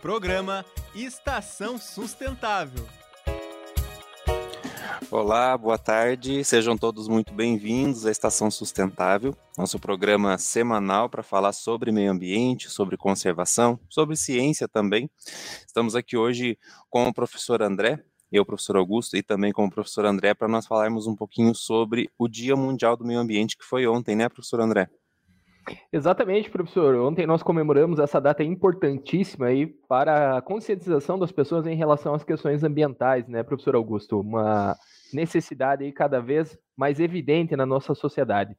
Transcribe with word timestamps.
Programa 0.00 0.64
Estação 0.94 1.76
Sustentável. 1.76 2.86
Olá, 5.10 5.58
boa 5.58 5.76
tarde. 5.76 6.42
Sejam 6.42 6.76
todos 6.76 7.06
muito 7.06 7.34
bem-vindos 7.34 8.06
à 8.06 8.10
Estação 8.10 8.50
Sustentável, 8.50 9.36
nosso 9.58 9.78
programa 9.78 10.38
semanal 10.38 11.10
para 11.10 11.22
falar 11.22 11.52
sobre 11.52 11.92
meio 11.92 12.10
ambiente, 12.10 12.70
sobre 12.70 12.96
conservação, 12.96 13.78
sobre 13.90 14.16
ciência 14.16 14.66
também. 14.66 15.10
Estamos 15.66 15.94
aqui 15.94 16.16
hoje 16.16 16.58
com 16.88 17.06
o 17.06 17.12
professor 17.12 17.60
André, 17.60 18.02
eu, 18.32 18.46
professor 18.46 18.76
Augusto, 18.76 19.18
e 19.18 19.22
também 19.22 19.52
com 19.52 19.66
o 19.66 19.70
professor 19.70 20.06
André, 20.06 20.32
para 20.32 20.48
nós 20.48 20.66
falarmos 20.66 21.06
um 21.06 21.14
pouquinho 21.14 21.54
sobre 21.54 22.08
o 22.18 22.26
Dia 22.26 22.56
Mundial 22.56 22.96
do 22.96 23.04
Meio 23.04 23.20
Ambiente, 23.20 23.56
que 23.56 23.64
foi 23.64 23.86
ontem, 23.86 24.16
né, 24.16 24.28
professor 24.28 24.60
André? 24.60 24.88
Exatamente, 25.92 26.50
professor. 26.50 26.94
Ontem 26.96 27.26
nós 27.26 27.42
comemoramos 27.42 27.98
essa 27.98 28.20
data 28.20 28.42
importantíssima 28.42 29.46
aí 29.46 29.66
para 29.66 30.38
a 30.38 30.42
conscientização 30.42 31.18
das 31.18 31.32
pessoas 31.32 31.66
em 31.66 31.74
relação 31.74 32.14
às 32.14 32.24
questões 32.24 32.64
ambientais, 32.64 33.26
né, 33.28 33.42
professor 33.42 33.74
Augusto? 33.74 34.20
Uma 34.20 34.76
necessidade 35.12 35.84
aí 35.84 35.92
cada 35.92 36.20
vez 36.20 36.58
mais 36.76 37.00
evidente 37.00 37.56
na 37.56 37.66
nossa 37.66 37.94
sociedade. 37.94 38.56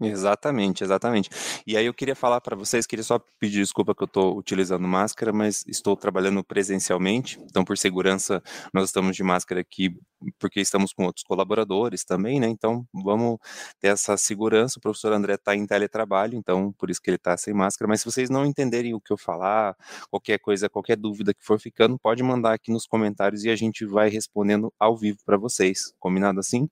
Exatamente, 0.00 0.84
exatamente. 0.84 1.30
E 1.66 1.74
aí 1.74 1.86
eu 1.86 1.94
queria 1.94 2.14
falar 2.14 2.38
para 2.42 2.54
vocês, 2.54 2.86
queria 2.86 3.02
só 3.02 3.18
pedir 3.40 3.60
desculpa 3.62 3.94
que 3.94 4.02
eu 4.02 4.06
estou 4.06 4.36
utilizando 4.36 4.86
máscara, 4.86 5.32
mas 5.32 5.64
estou 5.66 5.96
trabalhando 5.96 6.44
presencialmente, 6.44 7.38
então 7.44 7.64
por 7.64 7.78
segurança 7.78 8.42
nós 8.74 8.90
estamos 8.90 9.16
de 9.16 9.22
máscara 9.22 9.62
aqui 9.62 9.96
porque 10.38 10.60
estamos 10.60 10.92
com 10.92 11.04
outros 11.04 11.24
colaboradores 11.24 12.04
também, 12.04 12.40
né? 12.40 12.48
Então 12.48 12.86
vamos 12.92 13.38
ter 13.80 13.88
essa 13.88 14.16
segurança. 14.16 14.78
O 14.78 14.82
professor 14.82 15.12
André 15.12 15.34
está 15.34 15.54
em 15.54 15.66
teletrabalho, 15.66 16.36
então 16.36 16.72
por 16.72 16.90
isso 16.90 17.00
que 17.00 17.08
ele 17.10 17.16
está 17.16 17.36
sem 17.36 17.54
máscara. 17.54 17.88
Mas 17.88 18.00
se 18.00 18.06
vocês 18.06 18.28
não 18.30 18.44
entenderem 18.44 18.94
o 18.94 19.00
que 19.00 19.12
eu 19.12 19.18
falar, 19.18 19.74
qualquer 20.10 20.38
coisa, 20.38 20.68
qualquer 20.68 20.96
dúvida 20.96 21.32
que 21.34 21.44
for 21.44 21.58
ficando, 21.58 21.98
pode 21.98 22.22
mandar 22.22 22.54
aqui 22.54 22.70
nos 22.70 22.86
comentários 22.86 23.44
e 23.44 23.50
a 23.50 23.56
gente 23.56 23.84
vai 23.86 24.08
respondendo 24.08 24.72
ao 24.78 24.96
vivo 24.96 25.18
para 25.24 25.36
vocês. 25.36 25.92
Combinado 25.98 26.40
assim? 26.40 26.68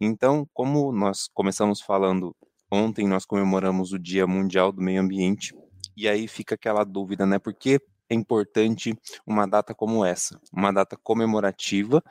Então, 0.00 0.46
como 0.52 0.92
nós 0.92 1.28
começamos 1.32 1.80
falando 1.80 2.34
ontem, 2.70 3.06
nós 3.06 3.24
comemoramos 3.24 3.92
o 3.92 3.98
Dia 3.98 4.26
Mundial 4.26 4.72
do 4.72 4.82
Meio 4.82 5.00
Ambiente. 5.00 5.54
E 5.96 6.08
aí 6.08 6.28
fica 6.28 6.54
aquela 6.54 6.84
dúvida, 6.84 7.26
né? 7.26 7.38
Por 7.38 7.54
que 7.54 7.80
é 8.08 8.14
importante 8.14 8.96
uma 9.26 9.46
data 9.46 9.74
como 9.74 10.04
essa, 10.04 10.40
uma 10.52 10.72
data 10.72 10.96
comemorativa, 10.96 12.02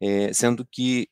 é, 0.00 0.32
sendo 0.32 0.66
que 0.66 1.08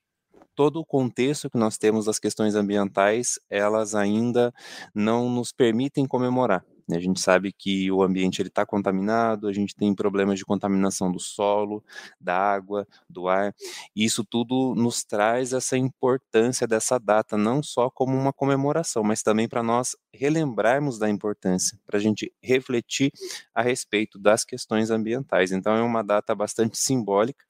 todo 0.55 0.81
o 0.81 0.85
contexto 0.85 1.51
que 1.51 1.59
nós 1.59 1.77
temos 1.77 2.07
das 2.07 2.19
questões 2.19 2.55
ambientais, 2.55 3.39
elas 3.51 3.95
ainda 3.95 4.53
não 4.95 5.29
nos 5.29 5.53
permitem 5.53 6.07
comemorar. 6.07 6.65
A 6.91 6.99
gente 6.99 7.21
sabe 7.21 7.53
que 7.53 7.91
o 7.91 8.03
ambiente 8.03 8.43
está 8.43 8.67
contaminado, 8.67 9.49
a 9.49 9.53
gente 9.53 9.75
tem 9.75 9.95
problemas 9.95 10.39
de 10.39 10.45
contaminação 10.45 11.11
do 11.11 11.19
solo, 11.19 11.83
da 12.21 12.37
água, 12.37 12.87
do 13.09 13.29
ar. 13.29 13.55
E 13.97 14.05
isso 14.05 14.25
tudo 14.25 14.75
nos 14.75 15.05
traz 15.05 15.53
essa 15.53 15.77
importância 15.77 16.67
dessa 16.67 16.99
data, 16.99 17.37
não 17.37 17.63
só 17.63 17.91
como 17.91 18.17
uma 18.17 18.33
comemoração, 18.33 19.03
mas 19.03 19.23
também 19.23 19.49
para 19.49 19.63
nós 19.63 19.97
relembrarmos 20.13 20.99
da 20.99 21.09
importância, 21.09 21.79
para 21.87 21.99
a 21.99 22.01
gente 22.01 22.33
refletir 22.43 23.11
a 23.55 23.63
respeito 23.63 24.19
das 24.19 24.45
questões 24.45 24.91
ambientais. 24.91 25.53
Então 25.53 25.75
é 25.75 25.83
uma 25.83 26.03
data 26.03 26.35
bastante 26.35 26.77
simbólica, 26.79 27.45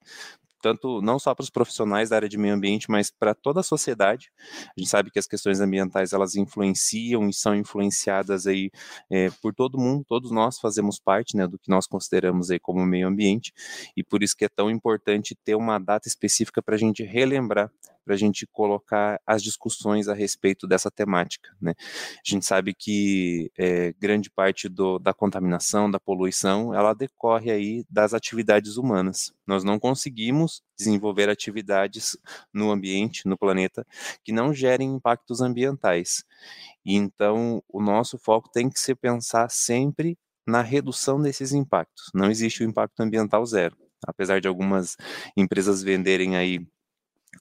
tanto 0.64 1.02
não 1.02 1.18
só 1.18 1.34
para 1.34 1.42
os 1.42 1.50
profissionais 1.50 2.08
da 2.08 2.16
área 2.16 2.28
de 2.28 2.38
meio 2.38 2.54
ambiente, 2.54 2.90
mas 2.90 3.10
para 3.10 3.34
toda 3.34 3.60
a 3.60 3.62
sociedade. 3.62 4.32
A 4.74 4.80
gente 4.80 4.88
sabe 4.88 5.10
que 5.10 5.18
as 5.18 5.26
questões 5.26 5.60
ambientais 5.60 6.14
elas 6.14 6.36
influenciam 6.36 7.28
e 7.28 7.34
são 7.34 7.54
influenciadas 7.54 8.46
aí 8.46 8.70
é, 9.10 9.28
por 9.42 9.54
todo 9.54 9.78
mundo, 9.78 10.06
todos 10.08 10.30
nós 10.30 10.58
fazemos 10.58 10.98
parte 10.98 11.36
né, 11.36 11.46
do 11.46 11.58
que 11.58 11.68
nós 11.68 11.86
consideramos 11.86 12.50
aí 12.50 12.58
como 12.58 12.82
meio 12.86 13.06
ambiente, 13.06 13.52
e 13.94 14.02
por 14.02 14.22
isso 14.22 14.34
que 14.34 14.46
é 14.46 14.48
tão 14.48 14.70
importante 14.70 15.36
ter 15.44 15.54
uma 15.54 15.78
data 15.78 16.08
específica 16.08 16.62
para 16.62 16.76
a 16.76 16.78
gente 16.78 17.02
relembrar 17.02 17.70
para 18.04 18.14
a 18.14 18.16
gente 18.18 18.46
colocar 18.46 19.20
as 19.26 19.42
discussões 19.42 20.08
a 20.08 20.14
respeito 20.14 20.66
dessa 20.66 20.90
temática. 20.90 21.50
Né? 21.60 21.74
A 21.78 22.22
gente 22.24 22.44
sabe 22.44 22.74
que 22.74 23.50
é, 23.56 23.92
grande 23.98 24.30
parte 24.30 24.68
do, 24.68 24.98
da 24.98 25.14
contaminação, 25.14 25.90
da 25.90 25.98
poluição, 25.98 26.74
ela 26.74 26.94
decorre 26.94 27.50
aí 27.50 27.84
das 27.88 28.14
atividades 28.14 28.76
humanas. 28.76 29.32
Nós 29.46 29.64
não 29.64 29.78
conseguimos 29.78 30.62
desenvolver 30.76 31.28
atividades 31.28 32.16
no 32.52 32.70
ambiente, 32.70 33.26
no 33.26 33.38
planeta, 33.38 33.86
que 34.22 34.32
não 34.32 34.52
gerem 34.52 34.94
impactos 34.94 35.40
ambientais. 35.40 36.24
E 36.84 36.94
então, 36.94 37.62
o 37.68 37.80
nosso 37.82 38.18
foco 38.18 38.50
tem 38.50 38.68
que 38.68 38.78
ser 38.78 38.94
pensar 38.96 39.50
sempre 39.50 40.18
na 40.46 40.60
redução 40.60 41.20
desses 41.20 41.52
impactos. 41.52 42.10
Não 42.14 42.30
existe 42.30 42.62
o 42.62 42.68
impacto 42.68 43.00
ambiental 43.00 43.44
zero. 43.46 43.76
Apesar 44.06 44.40
de 44.40 44.46
algumas 44.46 44.96
empresas 45.36 45.82
venderem 45.82 46.36
aí 46.36 46.66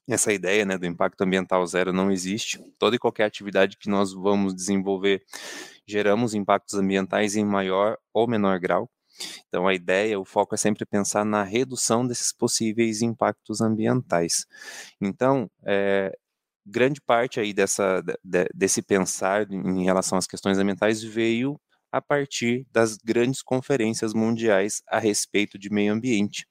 essa 0.08 0.34
ideia 0.34 0.66
né, 0.66 0.78
do 0.78 0.86
impacto 0.86 1.22
ambiental 1.22 1.66
zero 1.66 1.94
não 1.94 2.12
existe. 2.12 2.60
Toda 2.78 2.96
e 2.96 3.00
qualquer 3.00 3.26
atividade 3.26 3.78
que 3.78 3.90
nós 3.90 4.14
vamos 4.14 4.54
desenvolver, 4.54 5.22
geramos 5.88 6.34
impactos 6.34 6.76
ambientais 6.76 7.36
em 7.36 7.46
maior 7.46 7.98
ou 8.14 8.28
menor 8.28 8.60
grau. 8.60 8.90
Então, 9.48 9.68
a 9.68 9.74
ideia, 9.74 10.20
o 10.20 10.26
foco 10.26 10.56
é 10.56 10.58
sempre 10.58 10.86
pensar 10.86 11.24
na 11.24 11.44
redução 11.44 12.06
desses 12.06 12.34
possíveis 12.34 13.02
impactos 13.02 13.62
ambientais. 13.62 14.46
Então, 15.00 15.50
é, 15.66 16.12
grande 16.66 17.00
parte 17.02 17.40
aí 17.40 17.54
dessa, 17.54 18.02
de, 18.02 18.48
desse 18.54 18.82
pensar 18.82 19.50
em 19.52 19.84
relação 19.84 20.18
às 20.18 20.28
questões 20.28 20.58
ambientais 20.58 21.04
veio 21.04 21.60
a 21.94 22.02
partir 22.02 22.66
das 22.72 22.98
grandes 22.98 23.44
conferências 23.44 24.16
mundiais 24.16 24.82
a 24.90 24.98
respeito 24.98 25.60
de 25.60 25.70
meio 25.70 25.94
ambiente. 25.94 26.48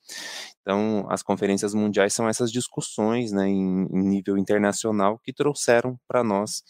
Então, 0.61 1.05
as 1.11 1.21
conferências 1.21 1.75
mundiais 1.75 2.15
são 2.15 2.29
essas 2.29 2.53
discussões 2.53 3.33
né, 3.33 3.49
em, 3.49 3.89
em 3.91 4.03
nível 4.09 4.39
internacional 4.39 5.19
que 5.19 5.33
trouxeram 5.33 5.99
para 6.07 6.23
nós 6.23 6.63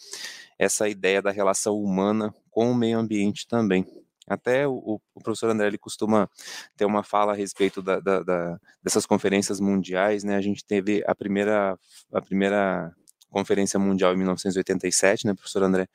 essa 0.58 0.88
ideia 0.88 1.20
da 1.20 1.30
relação 1.30 1.76
humana 1.76 2.34
com 2.50 2.70
o 2.70 2.74
meio 2.74 2.98
ambiente 2.98 3.46
também. 3.46 3.86
Até 4.26 4.66
o, 4.66 4.98
o, 5.14 5.22
professor 5.22 5.50
André 5.50 5.66
ele 5.66 5.76
costuma 5.76 6.26
ter 6.74 6.86
uma 6.86 7.02
fala 7.02 7.32
a 7.32 7.36
respeito 7.36 7.82
da, 7.82 8.00
da, 8.00 8.22
da, 8.22 8.58
dessas 8.82 9.04
conferências 9.04 9.60
mundiais, 9.60 10.24
né? 10.24 10.36
A 10.36 10.40
gente 10.40 10.64
teve 10.64 11.02
a 11.06 11.14
primeira, 11.14 11.78
a 12.10 12.22
primeira 12.22 12.94
Conferência 13.32 13.80
Mundial 13.80 14.12
em 14.12 14.16
1987, 14.18 15.26
né, 15.26 15.34
professor 15.34 15.62
André, 15.62 15.88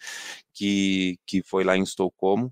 que, 0.53 1.17
que 1.25 1.41
foi 1.43 1.63
lá 1.63 1.77
em 1.77 1.83
Estocolmo. 1.83 2.51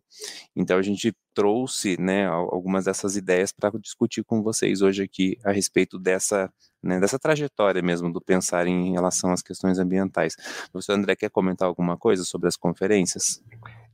Então 0.55 0.77
a 0.77 0.81
gente 0.81 1.13
trouxe, 1.33 1.99
né, 1.99 2.27
algumas 2.27 2.85
dessas 2.85 3.17
ideias 3.17 3.51
para 3.51 3.77
discutir 3.79 4.23
com 4.23 4.41
vocês 4.41 4.81
hoje 4.81 5.03
aqui 5.03 5.37
a 5.43 5.51
respeito 5.51 5.99
dessa, 5.99 6.49
né, 6.81 6.99
dessa 6.99 7.19
trajetória 7.19 7.81
mesmo 7.81 8.11
do 8.13 8.21
pensar 8.21 8.67
em 8.67 8.93
relação 8.93 9.33
às 9.33 9.41
questões 9.41 9.79
ambientais. 9.79 10.35
Professor 10.71 10.93
André 10.93 11.15
quer 11.15 11.29
comentar 11.29 11.67
alguma 11.67 11.97
coisa 11.97 12.23
sobre 12.23 12.47
as 12.47 12.55
conferências? 12.55 13.41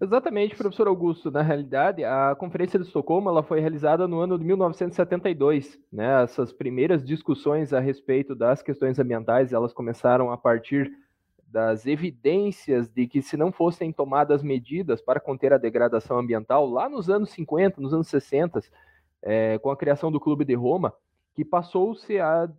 Exatamente, 0.04 0.56
professor 0.56 0.88
Augusto. 0.88 1.30
Na 1.30 1.44
realidade, 1.44 2.04
a 2.04 2.36
Conferência 2.36 2.80
de 2.80 2.88
Estocolmo 2.88 3.30
ela 3.30 3.44
foi 3.44 3.60
realizada 3.60 4.08
no 4.08 4.20
ano 4.20 4.36
de 4.36 4.44
1972. 4.44 5.80
Né? 5.94 6.24
Essas 6.24 6.52
primeiras 6.52 7.06
discussões 7.06 7.72
a 7.72 7.80
respeito 7.80 8.34
das 8.34 8.64
questões 8.64 8.98
ambientais 8.98 9.54
elas 9.54 9.72
começaram 9.72 10.32
a 10.32 10.38
partir 10.38 10.92
das 11.46 11.86
evidências 11.86 12.90
de 12.90 13.06
que 13.06 13.22
se 13.22 13.38
não 13.38 13.52
fossem 13.52 13.94
tomadas 13.94 14.42
medidas 14.42 15.02
para 15.02 15.20
conter 15.20 15.54
a 15.54 15.60
degradação 15.60 16.18
ambiental, 16.18 16.68
lá 16.68 16.90
nos 16.90 17.08
anos 17.08 17.30
50, 17.30 17.80
nos 17.80 17.94
anos 17.94 18.08
60, 18.08 18.60
é, 19.22 19.60
com 19.60 19.70
a 19.70 19.78
criação 19.78 20.12
do 20.12 20.20
Clube 20.20 20.44
de 20.44 20.56
Roma, 20.56 20.96
que 21.36 21.46
passou-se 21.46 22.20
a 22.20 22.50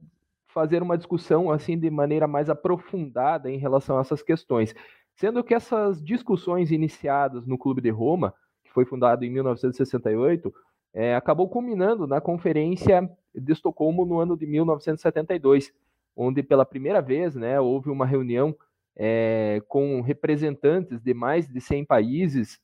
fazer 0.52 0.82
uma 0.82 0.96
discussão 0.96 1.50
assim 1.50 1.78
de 1.78 1.90
maneira 1.90 2.26
mais 2.26 2.48
aprofundada 2.48 3.50
em 3.50 3.56
relação 3.56 3.98
a 3.98 4.00
essas 4.00 4.22
questões. 4.22 4.74
Sendo 5.14 5.42
que 5.42 5.54
essas 5.54 6.02
discussões 6.02 6.70
iniciadas 6.70 7.46
no 7.46 7.58
Clube 7.58 7.80
de 7.80 7.90
Roma, 7.90 8.34
que 8.64 8.72
foi 8.72 8.84
fundado 8.84 9.24
em 9.24 9.30
1968, 9.30 10.52
é, 10.94 11.14
acabou 11.14 11.48
culminando 11.48 12.06
na 12.06 12.20
Conferência 12.20 13.08
de 13.34 13.52
Estocolmo 13.52 14.04
no 14.04 14.18
ano 14.18 14.36
de 14.36 14.46
1972, 14.46 15.72
onde 16.14 16.42
pela 16.42 16.64
primeira 16.64 17.00
vez 17.00 17.34
né, 17.34 17.58
houve 17.58 17.90
uma 17.90 18.04
reunião 18.04 18.54
é, 18.94 19.62
com 19.68 20.00
representantes 20.02 21.00
de 21.00 21.14
mais 21.14 21.48
de 21.48 21.60
100 21.60 21.86
países 21.86 22.60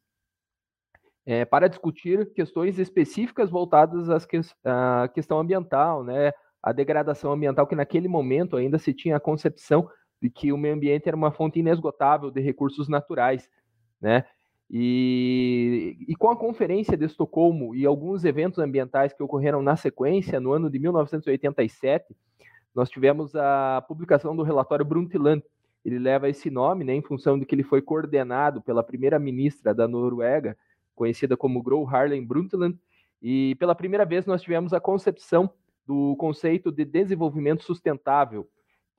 é, 1.25 1.45
para 1.45 1.69
discutir 1.69 2.33
questões 2.33 2.79
específicas 2.79 3.51
voltadas 3.51 4.09
às 4.09 4.25
que, 4.25 4.41
à 4.65 5.09
questão 5.13 5.39
ambiental, 5.39 6.05
né, 6.05 6.33
a 6.63 6.73
degradação 6.73 7.33
ambiental, 7.33 7.67
que 7.67 7.77
naquele 7.77 8.09
momento 8.09 8.57
ainda 8.57 8.79
se 8.79 8.93
tinha 8.93 9.17
a 9.17 9.21
concepção 9.21 9.89
de 10.21 10.29
que 10.29 10.53
o 10.53 10.59
meio 10.59 10.75
ambiente 10.75 11.09
era 11.09 11.17
uma 11.17 11.31
fonte 11.31 11.61
inesgotável 11.61 12.31
de 12.31 12.41
recursos 12.41 12.89
naturais, 12.89 13.49
né? 14.01 14.25
E, 14.71 15.97
e, 16.07 16.15
com 16.15 16.29
a 16.29 16.37
Conferência 16.37 16.95
de 16.95 17.07
Estocolmo 17.07 17.75
e 17.75 17.87
alguns 17.87 18.23
eventos 18.25 18.59
ambientais 18.59 19.15
que 19.15 19.23
ocorreram 19.23 19.63
na 19.63 19.77
sequência, 19.77 20.39
no 20.39 20.53
ano 20.53 20.69
de 20.69 20.79
1987, 20.79 22.15
nós 22.75 22.91
tivemos 22.91 23.35
a 23.35 23.83
publicação 23.89 24.37
do 24.37 24.43
relatório 24.43 24.85
Brundtland. 24.85 25.43
Ele 25.83 25.99
leva 25.99 26.29
esse 26.29 26.51
nome 26.51 26.85
né, 26.85 26.93
em 26.93 27.03
função 27.03 27.39
de 27.39 27.47
que 27.47 27.55
ele 27.55 27.63
foi 27.63 27.81
coordenado 27.81 28.61
pela 28.61 28.83
primeira-ministra 28.83 29.75
da 29.75 29.89
Noruega, 29.89 30.55
conhecida 30.95 31.35
como 31.35 31.63
Gro 31.63 31.89
Harlem 31.89 32.27
Brundtland, 32.27 32.79
E 33.23 33.55
pela 33.55 33.75
primeira 33.75 34.05
vez 34.05 34.27
nós 34.27 34.43
tivemos 34.43 34.75
a 34.75 34.81
concepção 34.81 35.51
do 35.89 36.15
conceito 36.17 36.71
de 36.71 36.85
desenvolvimento 36.85 37.65
sustentável, 37.65 38.47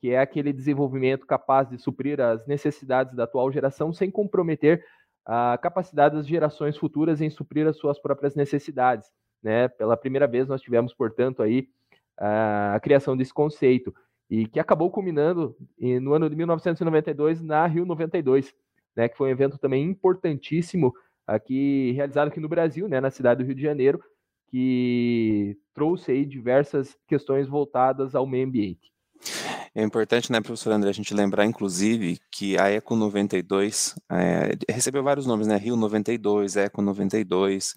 que 0.01 0.09
é 0.09 0.19
aquele 0.19 0.51
desenvolvimento 0.51 1.27
capaz 1.27 1.69
de 1.69 1.77
suprir 1.77 2.19
as 2.19 2.47
necessidades 2.47 3.15
da 3.15 3.25
atual 3.25 3.51
geração 3.51 3.94
sem 3.94 4.09
comprometer 4.09 4.83
a 5.24 5.56
capacidade 5.62 6.15
das 6.15 6.25
gerações 6.25 6.75
futuras 6.75 7.21
em 7.21 7.30
suprir 7.30 7.68
as 7.68 7.77
suas 7.77 8.00
próprias 8.00 8.36
necessidades. 8.36 9.12
Né? 9.44 9.68
Pela 9.68 9.95
primeira 9.95 10.25
vez 10.25 10.47
nós 10.47 10.62
tivemos, 10.62 10.91
portanto, 10.91 11.44
aí 11.44 11.69
a 12.18 12.80
criação 12.81 13.15
desse 13.15 13.33
conceito 13.33 13.94
e 14.27 14.47
que 14.47 14.59
acabou 14.59 14.89
culminando 14.89 15.56
no 16.01 16.13
ano 16.13 16.27
de 16.27 16.36
1992 16.36 17.39
na 17.41 17.68
Rio 17.68 17.86
92, 17.86 18.53
né, 18.95 19.07
que 19.07 19.15
foi 19.15 19.30
um 19.30 19.31
evento 19.31 19.59
também 19.59 19.83
importantíssimo 19.83 20.94
aqui 21.25 21.91
realizado 21.91 22.30
aqui 22.30 22.39
no 22.39 22.50
Brasil, 22.50 22.89
né, 22.89 23.00
na 23.00 23.12
cidade 23.12 23.44
do 23.44 23.47
Rio 23.47 23.56
de 23.56 23.62
Janeiro, 23.62 24.03
que 24.50 25.57
trouxe 25.74 26.12
aí 26.12 26.25
diversas 26.25 26.98
questões 27.07 27.48
voltadas 27.48 28.16
ao 28.16 28.28
meio 28.28 28.48
ambiente. 28.48 28.92
É 29.75 29.84
importante, 29.84 30.31
né, 30.31 30.42
professor 30.42 30.74
André, 30.74 30.90
a 30.90 30.94
gente 30.94 31.13
lembrar, 31.13 31.46
inclusive, 31.46 32.19
que 32.31 32.57
a 32.57 32.69
Eco 32.69 32.96
92 32.96 33.96
é, 34.12 34.57
recebeu 34.68 35.04
vários 35.04 35.28
nomes, 35.28 35.46
né? 35.46 35.57
Rio 35.57 35.75
92, 35.75 36.56
Eco 36.57 36.81
92. 36.81 37.75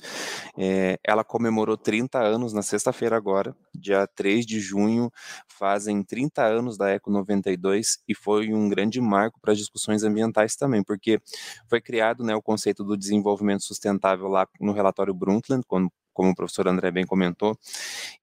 É, 0.57 0.99
ela 1.07 1.23
comemorou 1.23 1.77
30 1.77 2.19
anos 2.19 2.53
na 2.53 2.63
sexta-feira 2.63 3.17
agora, 3.17 3.55
dia 3.75 4.07
3 4.07 4.47
de 4.47 4.59
junho, 4.59 5.13
fazem 5.47 6.03
30 6.03 6.43
anos 6.43 6.79
da 6.79 6.89
Eco 6.89 7.11
92 7.11 7.99
e 8.09 8.15
foi 8.15 8.53
um 8.55 8.69
grande 8.69 9.01
marco 9.01 9.39
para 9.41 9.53
as 9.53 9.59
discussões 9.59 10.03
ambientais 10.03 10.57
também, 10.57 10.83
porque 10.83 11.21
foi 11.69 11.81
criado 11.81 12.25
né, 12.25 12.35
o 12.35 12.43
conceito 12.43 12.83
do 12.85 12.97
desenvolvimento 12.97 13.65
sustentável 13.65 14.29
lá 14.29 14.47
no 14.61 14.73
relatório 14.73 15.13
Brundtland, 15.13 15.63
quando 15.69 15.91
como 16.13 16.31
o 16.31 16.35
professor 16.35 16.69
André 16.69 16.91
bem 16.91 17.07
comentou. 17.07 17.59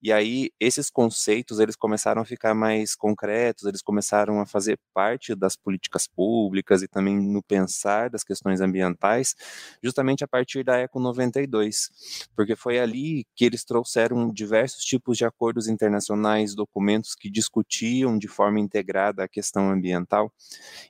E 0.02 0.12
aí 0.12 0.50
esses 0.58 0.90
conceitos 0.90 1.60
eles 1.60 1.76
começaram 1.76 2.22
a 2.22 2.24
ficar 2.24 2.54
mais 2.54 2.94
concretos, 2.94 3.64
eles 3.64 3.82
começaram 3.82 4.40
a 4.40 4.46
fazer 4.46 4.78
parte 4.94 5.34
das 5.34 5.56
políticas 5.56 6.06
públicas 6.06 6.82
e 6.82 6.88
também 6.88 7.18
no 7.18 7.42
pensar 7.42 8.10
das 8.10 8.24
questões 8.24 8.60
ambientais, 8.60 9.34
justamente 9.82 10.24
a 10.24 10.28
partir 10.28 10.64
da 10.64 10.78
Eco 10.78 11.00
92, 11.00 12.28
porque 12.34 12.56
foi 12.56 12.78
ali 12.78 13.26
que 13.34 13.44
eles 13.44 13.64
trouxeram 13.64 14.32
diversos 14.32 14.84
tipos 14.84 15.16
de 15.16 15.24
acordos 15.24 15.68
internacionais, 15.68 16.54
documentos 16.54 17.14
que 17.14 17.30
discutiam 17.30 18.18
de 18.18 18.28
forma 18.28 18.60
integrada 18.60 19.24
a 19.24 19.28
questão 19.28 19.70
ambiental. 19.70 20.32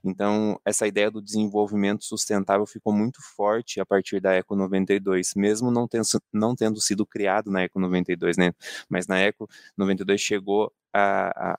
Então, 0.05 0.59
essa 0.65 0.87
ideia 0.87 1.11
do 1.11 1.23
desenvolvimento 1.23 2.05
sustentável 2.05 2.67
ficou 2.67 2.93
muito 2.93 3.21
forte 3.37 3.81
a 3.81 3.87
partir 3.87 4.21
da 4.21 4.35
Eco 4.35 4.55
92, 4.57 5.33
mesmo 5.37 5.71
não 5.71 5.87
tendo, 5.87 6.07
não 6.33 6.55
tendo 6.55 6.81
sido 6.91 7.07
criado 7.07 7.51
na 7.51 7.63
Eco 7.63 7.81
92, 7.81 8.37
né? 8.37 8.53
Mas 8.89 9.07
na 9.07 9.19
Eco 9.19 9.49
92 9.77 10.21
chegou 10.21 10.73
a, 10.93 11.53
a, 11.53 11.59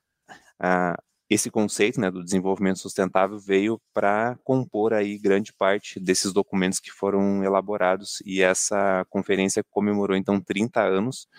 a 0.60 1.04
esse 1.30 1.50
conceito 1.50 1.98
né, 1.98 2.12
do 2.12 2.22
desenvolvimento 2.22 2.80
sustentável 2.80 3.40
veio 3.40 3.82
para 3.94 4.38
compor 4.44 4.92
aí 4.92 5.18
grande 5.18 5.54
parte 5.54 5.98
desses 5.98 6.34
documentos 6.34 6.78
que 6.78 6.92
foram 6.92 7.42
elaborados 7.42 8.22
e 8.26 8.42
essa 8.42 9.06
conferência 9.10 9.64
comemorou 9.72 10.18
então 10.18 10.42
30 10.42 10.82
anos, 10.82 11.30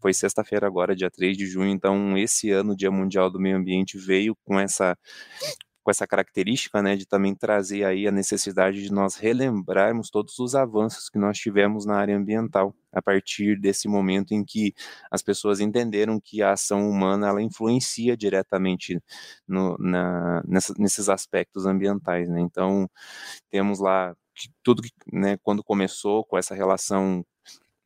foi 0.00 0.12
sexta-feira 0.12 0.66
agora, 0.66 0.96
dia 0.96 1.08
3 1.08 1.36
de 1.36 1.46
junho, 1.46 1.70
então 1.70 2.18
esse 2.18 2.50
ano, 2.50 2.74
Dia 2.74 2.90
Mundial 2.90 3.30
do 3.30 3.38
Meio 3.38 3.56
Ambiente, 3.56 3.96
veio 3.96 4.36
com 4.44 4.58
essa 4.58 4.98
com 5.86 5.90
essa 5.92 6.04
característica, 6.04 6.82
né, 6.82 6.96
de 6.96 7.06
também 7.06 7.32
trazer 7.32 7.84
aí 7.84 8.08
a 8.08 8.10
necessidade 8.10 8.82
de 8.82 8.92
nós 8.92 9.14
relembrarmos 9.14 10.10
todos 10.10 10.36
os 10.40 10.56
avanços 10.56 11.08
que 11.08 11.16
nós 11.16 11.38
tivemos 11.38 11.86
na 11.86 11.96
área 11.96 12.16
ambiental 12.16 12.74
a 12.92 13.00
partir 13.00 13.56
desse 13.60 13.86
momento 13.86 14.32
em 14.32 14.44
que 14.44 14.74
as 15.08 15.22
pessoas 15.22 15.60
entenderam 15.60 16.18
que 16.18 16.42
a 16.42 16.50
ação 16.50 16.90
humana 16.90 17.28
ela 17.28 17.40
influencia 17.40 18.16
diretamente 18.16 19.00
no, 19.46 19.76
na, 19.78 20.42
nessa, 20.44 20.74
nesses 20.76 21.08
aspectos 21.08 21.66
ambientais, 21.66 22.28
né? 22.28 22.40
Então 22.40 22.90
temos 23.48 23.78
lá 23.78 24.12
tudo 24.64 24.82
que, 24.82 24.90
né, 25.12 25.36
quando 25.36 25.62
começou 25.62 26.24
com 26.24 26.36
essa 26.36 26.52
relação 26.52 27.24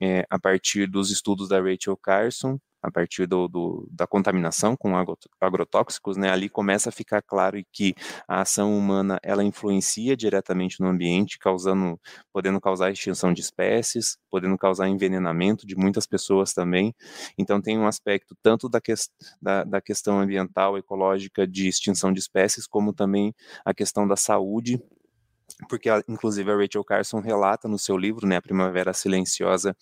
é, 0.01 0.25
a 0.31 0.39
partir 0.39 0.87
dos 0.87 1.11
estudos 1.11 1.51
da 1.51 1.61
Rachel 1.61 1.99
Carson, 1.99 2.59
a 2.83 2.91
partir 2.91 3.27
do, 3.27 3.49
do, 3.49 3.89
da 3.91 4.07
contaminação 4.07 4.77
com 4.77 4.95
agrotóxicos, 5.41 6.17
né, 6.17 6.31
ali 6.31 6.49
começa 6.49 6.89
a 6.89 6.93
ficar 6.93 7.23
claro 7.23 7.61
que 7.73 7.95
a 8.27 8.41
ação 8.41 8.77
humana 8.77 9.19
ela 9.23 9.45
influencia 9.45 10.17
diretamente 10.17 10.81
no 10.81 10.89
ambiente, 10.89 11.39
causando, 11.39 12.01
podendo 12.33 12.61
causar 12.61 12.91
extinção 12.91 13.33
de 13.33 13.41
espécies, 13.41 14.19
podendo 14.31 14.57
causar 14.57 14.89
envenenamento 14.89 15.67
de 15.67 15.77
muitas 15.77 16.07
pessoas 16.07 16.53
também. 16.53 16.95
Então 17.37 17.61
tem 17.61 17.79
um 17.79 17.87
aspecto 17.87 18.37
tanto 18.43 18.69
da, 18.69 18.81
que, 18.81 18.95
da, 19.41 19.65
da 19.65 19.81
questão 19.81 20.21
ambiental, 20.21 20.79
ecológica, 20.79 21.47
de 21.47 21.69
extinção 21.69 22.13
de 22.13 22.21
espécies, 22.21 22.67
como 22.67 22.93
também 22.93 23.35
a 23.65 23.75
questão 23.75 24.07
da 24.07 24.17
saúde 24.17 24.81
porque 25.69 25.89
inclusive 26.09 26.51
a 26.51 26.57
Rachel 26.57 26.85
Carson 26.85 27.21
relata 27.21 27.69
no 27.69 27.79
seu 27.79 27.97
livro, 27.97 28.27
né, 28.27 28.37
A 28.37 28.43
Primavera 28.43 28.93
Silenciosa, 28.93 29.77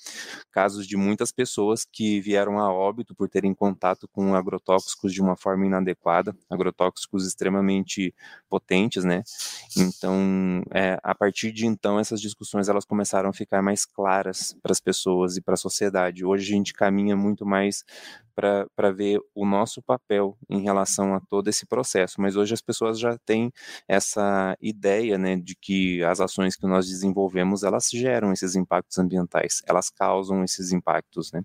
casos 0.50 0.86
de 0.86 0.96
muitas 0.96 1.32
pessoas 1.32 1.84
que 1.90 2.20
vieram 2.20 2.58
a 2.58 2.72
óbito 2.72 3.14
por 3.14 3.28
terem 3.28 3.54
contato 3.54 4.08
com 4.08 4.34
agrotóxicos 4.34 5.12
de 5.12 5.20
uma 5.20 5.36
forma 5.36 5.66
inadequada, 5.66 6.36
agrotóxicos 6.50 7.26
extremamente 7.26 8.14
potentes, 8.48 9.04
né? 9.04 9.22
Então, 9.76 10.62
é, 10.72 10.98
a 11.02 11.14
partir 11.14 11.52
de 11.52 11.66
então 11.66 11.98
essas 11.98 12.20
discussões 12.20 12.68
elas 12.68 12.84
começaram 12.84 13.30
a 13.30 13.32
ficar 13.32 13.62
mais 13.62 13.84
claras 13.84 14.56
para 14.62 14.72
as 14.72 14.80
pessoas 14.80 15.36
e 15.36 15.40
para 15.40 15.54
a 15.54 15.56
sociedade. 15.56 16.24
Hoje 16.24 16.52
a 16.52 16.56
gente 16.56 16.72
caminha 16.72 17.16
muito 17.16 17.46
mais 17.46 17.84
para 18.38 18.92
ver 18.92 19.18
o 19.34 19.44
nosso 19.44 19.82
papel 19.82 20.38
em 20.48 20.60
relação 20.60 21.12
a 21.12 21.18
todo 21.18 21.48
esse 21.48 21.66
processo, 21.66 22.20
mas 22.20 22.36
hoje 22.36 22.54
as 22.54 22.60
pessoas 22.60 22.96
já 22.96 23.18
têm 23.18 23.52
essa 23.88 24.56
ideia, 24.60 25.18
né, 25.18 25.34
de 25.34 25.56
que 25.56 26.04
as 26.04 26.20
ações 26.20 26.54
que 26.54 26.64
nós 26.64 26.86
desenvolvemos, 26.86 27.64
elas 27.64 27.88
geram 27.92 28.32
esses 28.32 28.54
impactos 28.54 28.96
ambientais, 28.96 29.60
elas 29.66 29.90
causam 29.90 30.44
esses 30.44 30.70
impactos, 30.70 31.32
né, 31.32 31.42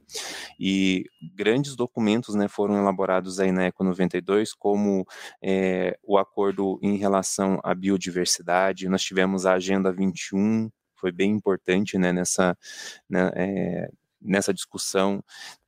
e 0.60 1.06
grandes 1.36 1.76
documentos, 1.76 2.36
né, 2.36 2.48
foram 2.48 2.78
elaborados 2.78 3.40
aí 3.40 3.52
na 3.52 3.64
Eco 3.64 3.84
92, 3.84 4.54
como 4.54 5.04
é, 5.42 5.98
o 6.04 6.16
acordo 6.20 6.78
em 6.84 6.96
relação 6.96 7.60
à 7.64 7.74
biodiversidade, 7.74 8.88
nós 8.88 9.02
tivemos 9.02 9.48
a 9.48 9.54
Agenda 9.54 9.92
21, 9.92 10.70
foi 10.96 11.12
bem 11.12 11.32
importante, 11.32 11.98
né, 11.98 12.14
nessa, 12.14 12.56
né, 13.10 13.32
é, 13.36 13.90
nessa 14.22 14.54
discussão 14.54 15.24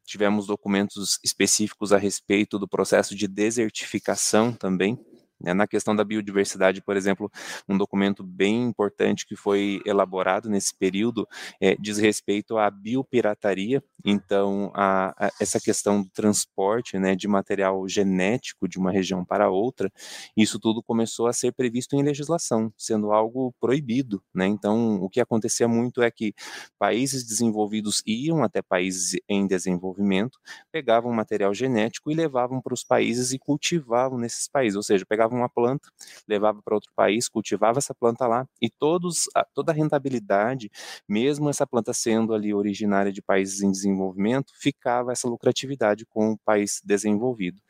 tivemos 0.05 0.47
documentos 0.47 1.19
específicos 1.23 1.91
a 1.91 1.97
respeito 1.97 2.57
do 2.59 2.67
processo 2.67 3.15
de 3.15 3.27
desertificação 3.27 4.53
também, 4.53 4.97
na 5.39 5.67
questão 5.67 5.95
da 5.95 6.03
biodiversidade, 6.03 6.81
por 6.81 6.95
exemplo, 6.95 7.31
um 7.67 7.77
documento 7.77 8.23
bem 8.23 8.63
importante 8.63 9.25
que 9.25 9.35
foi 9.35 9.81
elaborado 9.85 10.49
nesse 10.49 10.75
período 10.75 11.27
é, 11.61 11.75
diz 11.75 11.97
respeito 11.97 12.57
à 12.57 12.69
biopirataria. 12.69 13.83
Então, 14.03 14.71
a, 14.73 15.27
a, 15.27 15.31
essa 15.41 15.59
questão 15.59 16.01
do 16.01 16.09
transporte 16.09 16.97
né, 16.99 17.15
de 17.15 17.27
material 17.27 17.87
genético 17.87 18.67
de 18.67 18.77
uma 18.77 18.91
região 18.91 19.25
para 19.25 19.49
outra, 19.49 19.91
isso 20.37 20.59
tudo 20.59 20.83
começou 20.83 21.27
a 21.27 21.33
ser 21.33 21.51
previsto 21.53 21.95
em 21.95 22.03
legislação, 22.03 22.71
sendo 22.77 23.11
algo 23.11 23.53
proibido. 23.59 24.21
Né? 24.33 24.45
Então, 24.47 25.01
o 25.01 25.09
que 25.09 25.19
acontecia 25.19 25.67
muito 25.67 26.01
é 26.01 26.11
que 26.11 26.33
países 26.77 27.25
desenvolvidos 27.25 28.03
iam 28.05 28.43
até 28.43 28.61
países 28.61 29.19
em 29.27 29.47
desenvolvimento, 29.47 30.39
pegavam 30.71 31.11
material 31.11 31.53
genético 31.53 32.11
e 32.11 32.15
levavam 32.15 32.61
para 32.61 32.73
os 32.73 32.83
países 32.83 33.31
e 33.31 33.39
cultivavam 33.39 34.17
nesses 34.17 34.47
países, 34.47 34.75
ou 34.75 34.83
seja, 34.83 35.05
pegavam 35.05 35.24
pegava 35.25 35.35
uma 35.35 35.49
planta, 35.49 35.89
levava 36.27 36.61
para 36.61 36.75
outro 36.75 36.91
país, 36.95 37.27
cultivava 37.27 37.79
essa 37.79 37.93
planta 37.93 38.27
lá 38.27 38.47
e 38.61 38.69
todos, 38.69 39.25
toda 39.53 39.71
a 39.71 39.75
rentabilidade, 39.75 40.69
mesmo 41.07 41.49
essa 41.49 41.65
planta 41.65 41.93
sendo 41.93 42.33
ali 42.33 42.53
originária 42.53 43.11
de 43.11 43.21
países 43.21 43.61
em 43.61 43.71
desenvolvimento, 43.71 44.53
ficava 44.59 45.11
essa 45.11 45.27
lucratividade 45.27 46.05
com 46.05 46.31
o 46.31 46.37
país 46.37 46.81
desenvolvido. 46.83 47.61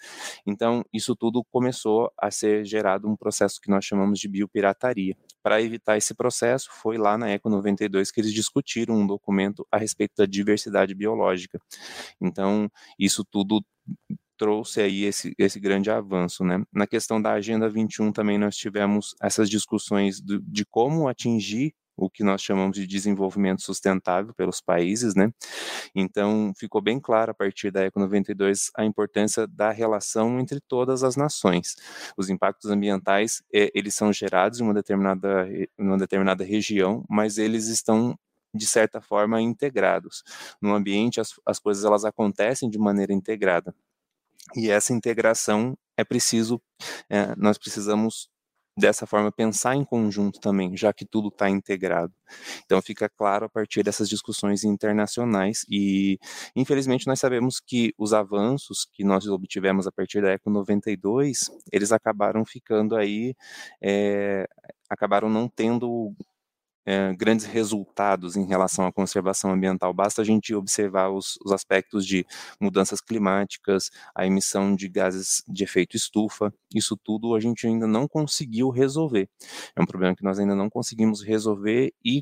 Então, 0.45 0.83
isso 0.93 1.15
tudo 1.15 1.43
começou 1.51 2.11
a 2.17 2.29
ser 2.29 2.65
gerado 2.65 3.07
um 3.07 3.15
processo 3.15 3.59
que 3.61 3.69
nós 3.69 3.85
chamamos 3.85 4.19
de 4.19 4.27
biopirataria. 4.27 5.15
Para 5.41 5.61
evitar 5.61 5.97
esse 5.97 6.13
processo, 6.13 6.69
foi 6.71 6.97
lá 6.97 7.17
na 7.17 7.29
Eco 7.29 7.49
92 7.49 8.11
que 8.11 8.19
eles 8.19 8.33
discutiram 8.33 8.95
um 8.95 9.07
documento 9.07 9.65
a 9.71 9.77
respeito 9.77 10.13
da 10.17 10.25
diversidade 10.25 10.93
biológica. 10.93 11.59
Então, 12.19 12.69
isso 12.99 13.23
tudo 13.23 13.63
trouxe 14.37 14.81
aí 14.81 15.03
esse, 15.03 15.33
esse 15.37 15.59
grande 15.59 15.89
avanço, 15.89 16.43
né? 16.43 16.63
Na 16.73 16.87
questão 16.87 17.21
da 17.21 17.33
Agenda 17.33 17.69
21 17.69 18.11
também 18.11 18.37
nós 18.37 18.55
tivemos 18.55 19.15
essas 19.21 19.49
discussões 19.49 20.21
do, 20.21 20.39
de 20.41 20.65
como 20.65 21.07
atingir 21.07 21.73
o 21.97 22.09
que 22.09 22.23
nós 22.23 22.41
chamamos 22.41 22.77
de 22.77 22.85
desenvolvimento 22.85 23.61
sustentável 23.61 24.33
pelos 24.33 24.59
países, 24.59 25.15
né? 25.15 25.31
Então, 25.95 26.51
ficou 26.57 26.81
bem 26.81 26.99
claro 26.99 27.31
a 27.31 27.33
partir 27.33 27.71
da 27.71 27.83
Eco 27.83 27.99
92 27.99 28.69
a 28.75 28.83
importância 28.83 29.47
da 29.47 29.71
relação 29.71 30.39
entre 30.39 30.59
todas 30.59 31.03
as 31.03 31.15
nações. 31.15 31.75
Os 32.17 32.29
impactos 32.29 32.69
ambientais, 32.69 33.41
é, 33.53 33.71
eles 33.73 33.95
são 33.95 34.11
gerados 34.11 34.59
em 34.59 34.63
uma 34.63 34.73
determinada, 34.73 35.47
uma 35.77 35.97
determinada 35.97 36.43
região, 36.43 37.05
mas 37.09 37.37
eles 37.37 37.67
estão 37.67 38.17
de 38.55 38.65
certa 38.65 39.01
forma, 39.01 39.41
integrados. 39.41 40.23
No 40.61 40.73
ambiente, 40.73 41.19
as, 41.19 41.33
as 41.45 41.59
coisas 41.59 41.83
elas 41.83 42.05
acontecem 42.05 42.69
de 42.69 42.77
maneira 42.79 43.13
integrada. 43.13 43.75
E 44.55 44.69
essa 44.69 44.93
integração 44.93 45.77
é 45.97 46.03
preciso, 46.03 46.61
é, 47.09 47.35
nós 47.35 47.57
precisamos 47.57 48.29
dessa 48.77 49.05
forma 49.07 49.31
pensar 49.31 49.75
em 49.75 49.85
conjunto 49.85 50.39
também, 50.39 50.75
já 50.75 50.91
que 50.91 51.05
tudo 51.05 51.29
está 51.29 51.49
integrado. 51.49 52.13
Então 52.65 52.81
fica 52.81 53.07
claro 53.09 53.45
a 53.45 53.49
partir 53.49 53.83
dessas 53.83 54.09
discussões 54.09 54.63
internacionais 54.63 55.65
e 55.69 56.19
infelizmente 56.55 57.07
nós 57.07 57.19
sabemos 57.19 57.59
que 57.59 57.93
os 57.97 58.13
avanços 58.13 58.85
que 58.91 59.03
nós 59.03 59.25
obtivemos 59.27 59.87
a 59.87 59.91
partir 59.91 60.21
da 60.21 60.31
Eco 60.31 60.49
92, 60.49 61.49
eles 61.71 61.91
acabaram 61.91 62.43
ficando 62.45 62.95
aí, 62.95 63.33
é, 63.81 64.45
acabaram 64.89 65.29
não 65.29 65.47
tendo 65.47 66.13
é, 66.85 67.13
grandes 67.13 67.45
resultados 67.45 68.35
em 68.35 68.45
relação 68.45 68.85
à 68.85 68.91
conservação 68.91 69.51
ambiental. 69.51 69.93
Basta 69.93 70.21
a 70.21 70.25
gente 70.25 70.53
observar 70.53 71.09
os, 71.09 71.37
os, 71.43 71.51
aspectos 71.51 72.05
de 72.05 72.25
mudanças 72.59 73.01
climáticas, 73.01 73.89
a 74.13 74.25
emissão 74.25 74.75
de 74.75 74.87
gases 74.87 75.43
de 75.47 75.63
efeito 75.63 75.95
estufa. 75.95 76.53
Isso 76.73 76.95
tudo 76.95 77.35
a 77.35 77.39
gente 77.39 77.65
ainda 77.65 77.87
não 77.87 78.07
conseguiu 78.07 78.69
resolver. 78.69 79.27
É 79.75 79.81
um 79.81 79.85
problema 79.85 80.15
que 80.15 80.23
nós 80.23 80.39
ainda 80.39 80.55
não 80.55 80.69
conseguimos 80.69 81.21
resolver 81.21 81.91
e 82.03 82.21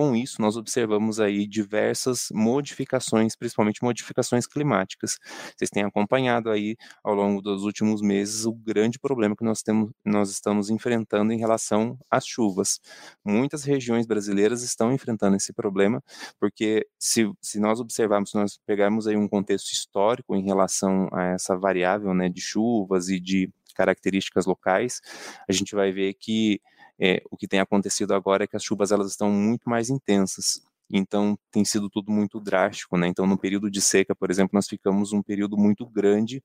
com 0.00 0.16
isso, 0.16 0.40
nós 0.40 0.56
observamos 0.56 1.20
aí 1.20 1.46
diversas 1.46 2.28
modificações, 2.32 3.36
principalmente 3.36 3.84
modificações 3.84 4.46
climáticas. 4.46 5.18
Vocês 5.54 5.68
têm 5.68 5.84
acompanhado 5.84 6.48
aí 6.48 6.74
ao 7.04 7.12
longo 7.12 7.42
dos 7.42 7.64
últimos 7.64 8.00
meses 8.00 8.46
o 8.46 8.52
grande 8.54 8.98
problema 8.98 9.36
que 9.36 9.44
nós, 9.44 9.60
temos, 9.60 9.90
nós 10.02 10.30
estamos 10.30 10.70
enfrentando 10.70 11.34
em 11.34 11.38
relação 11.38 11.98
às 12.10 12.26
chuvas. 12.26 12.80
Muitas 13.22 13.62
regiões 13.62 14.06
brasileiras 14.06 14.62
estão 14.62 14.90
enfrentando 14.90 15.36
esse 15.36 15.52
problema, 15.52 16.02
porque 16.40 16.86
se, 16.98 17.30
se 17.42 17.60
nós 17.60 17.78
observarmos, 17.78 18.30
se 18.30 18.36
nós 18.36 18.58
pegarmos 18.64 19.06
aí 19.06 19.18
um 19.18 19.28
contexto 19.28 19.70
histórico 19.70 20.34
em 20.34 20.42
relação 20.42 21.10
a 21.12 21.24
essa 21.24 21.58
variável 21.58 22.14
né, 22.14 22.30
de 22.30 22.40
chuvas 22.40 23.10
e 23.10 23.20
de 23.20 23.52
características 23.74 24.46
locais, 24.46 25.02
a 25.46 25.52
gente 25.52 25.74
vai 25.74 25.92
ver 25.92 26.14
que 26.14 26.58
é, 27.00 27.22
o 27.30 27.36
que 27.36 27.48
tem 27.48 27.60
acontecido 27.60 28.12
agora 28.14 28.44
é 28.44 28.46
que 28.46 28.56
as 28.56 28.62
chuvas 28.62 28.92
elas 28.92 29.10
estão 29.10 29.30
muito 29.30 29.68
mais 29.68 29.88
intensas. 29.90 30.62
Então 30.92 31.38
tem 31.52 31.64
sido 31.64 31.88
tudo 31.88 32.10
muito 32.10 32.40
drástico, 32.40 32.96
né? 32.96 33.06
Então 33.06 33.26
no 33.26 33.38
período 33.38 33.70
de 33.70 33.80
seca, 33.80 34.14
por 34.14 34.30
exemplo, 34.30 34.50
nós 34.54 34.66
ficamos 34.66 35.12
um 35.12 35.22
período 35.22 35.56
muito 35.56 35.86
grande, 35.86 36.42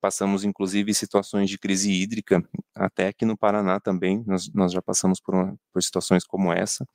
passamos 0.00 0.44
inclusive 0.44 0.94
situações 0.94 1.50
de 1.50 1.58
crise 1.58 1.90
hídrica, 1.90 2.42
até 2.74 3.08
aqui 3.08 3.24
no 3.24 3.36
Paraná 3.36 3.80
também, 3.80 4.22
nós, 4.26 4.48
nós 4.54 4.72
já 4.72 4.80
passamos 4.80 5.20
por, 5.20 5.34
uma, 5.34 5.56
por 5.72 5.82
situações 5.82 6.24
como 6.24 6.52
essa. 6.52 6.86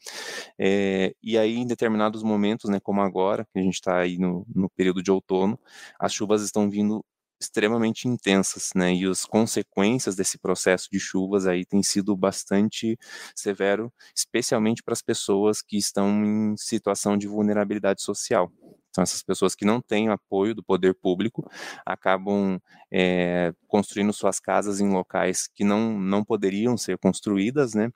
É, 0.57 1.13
e 1.21 1.37
aí 1.37 1.57
em 1.57 1.67
determinados 1.67 2.23
momentos, 2.23 2.69
né, 2.69 2.79
como 2.79 3.01
agora, 3.01 3.45
que 3.51 3.59
a 3.59 3.63
gente 3.63 3.75
está 3.75 3.99
aí 3.99 4.17
no, 4.17 4.45
no 4.55 4.69
período 4.69 5.03
de 5.03 5.11
outono, 5.11 5.59
as 5.99 6.13
chuvas 6.13 6.41
estão 6.43 6.69
vindo 6.69 7.03
extremamente 7.39 8.07
intensas, 8.07 8.69
né? 8.75 8.93
E 8.93 9.05
as 9.05 9.25
consequências 9.25 10.15
desse 10.15 10.37
processo 10.37 10.89
de 10.91 10.99
chuvas 10.99 11.47
aí 11.47 11.65
tem 11.65 11.81
sido 11.81 12.15
bastante 12.15 12.97
severo, 13.35 13.91
especialmente 14.15 14.83
para 14.83 14.93
as 14.93 15.01
pessoas 15.01 15.61
que 15.61 15.77
estão 15.77 16.23
em 16.25 16.57
situação 16.57 17.17
de 17.17 17.27
vulnerabilidade 17.27 18.01
social. 18.01 18.51
Então, 18.89 19.03
essas 19.03 19.21
pessoas 19.21 19.55
que 19.55 19.65
não 19.65 19.81
têm 19.81 20.09
apoio 20.09 20.55
do 20.55 20.63
poder 20.63 20.95
público 20.95 21.49
acabam 21.85 22.59
é, 22.91 23.53
construindo 23.67 24.11
suas 24.11 24.39
casas 24.39 24.81
em 24.81 24.89
locais 24.89 25.47
que 25.47 25.63
não, 25.63 25.97
não 25.99 26.23
poderiam 26.23 26.75
ser 26.75 26.97
construídas, 26.97 27.73
né? 27.73 27.89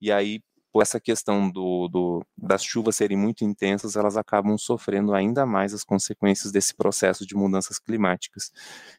E 0.00 0.10
aí, 0.10 0.40
por 0.72 0.82
essa 0.82 1.00
questão 1.00 1.50
do, 1.50 1.88
do, 1.88 2.26
das 2.36 2.62
chuvas 2.62 2.96
serem 2.96 3.16
muito 3.16 3.44
intensas, 3.44 3.96
elas 3.96 4.16
acabam 4.16 4.56
sofrendo 4.58 5.14
ainda 5.14 5.46
mais 5.46 5.72
as 5.72 5.82
consequências 5.84 6.52
desse 6.52 6.74
processo 6.74 7.26
de 7.26 7.34
mudanças 7.34 7.78
climáticas. 7.78 8.52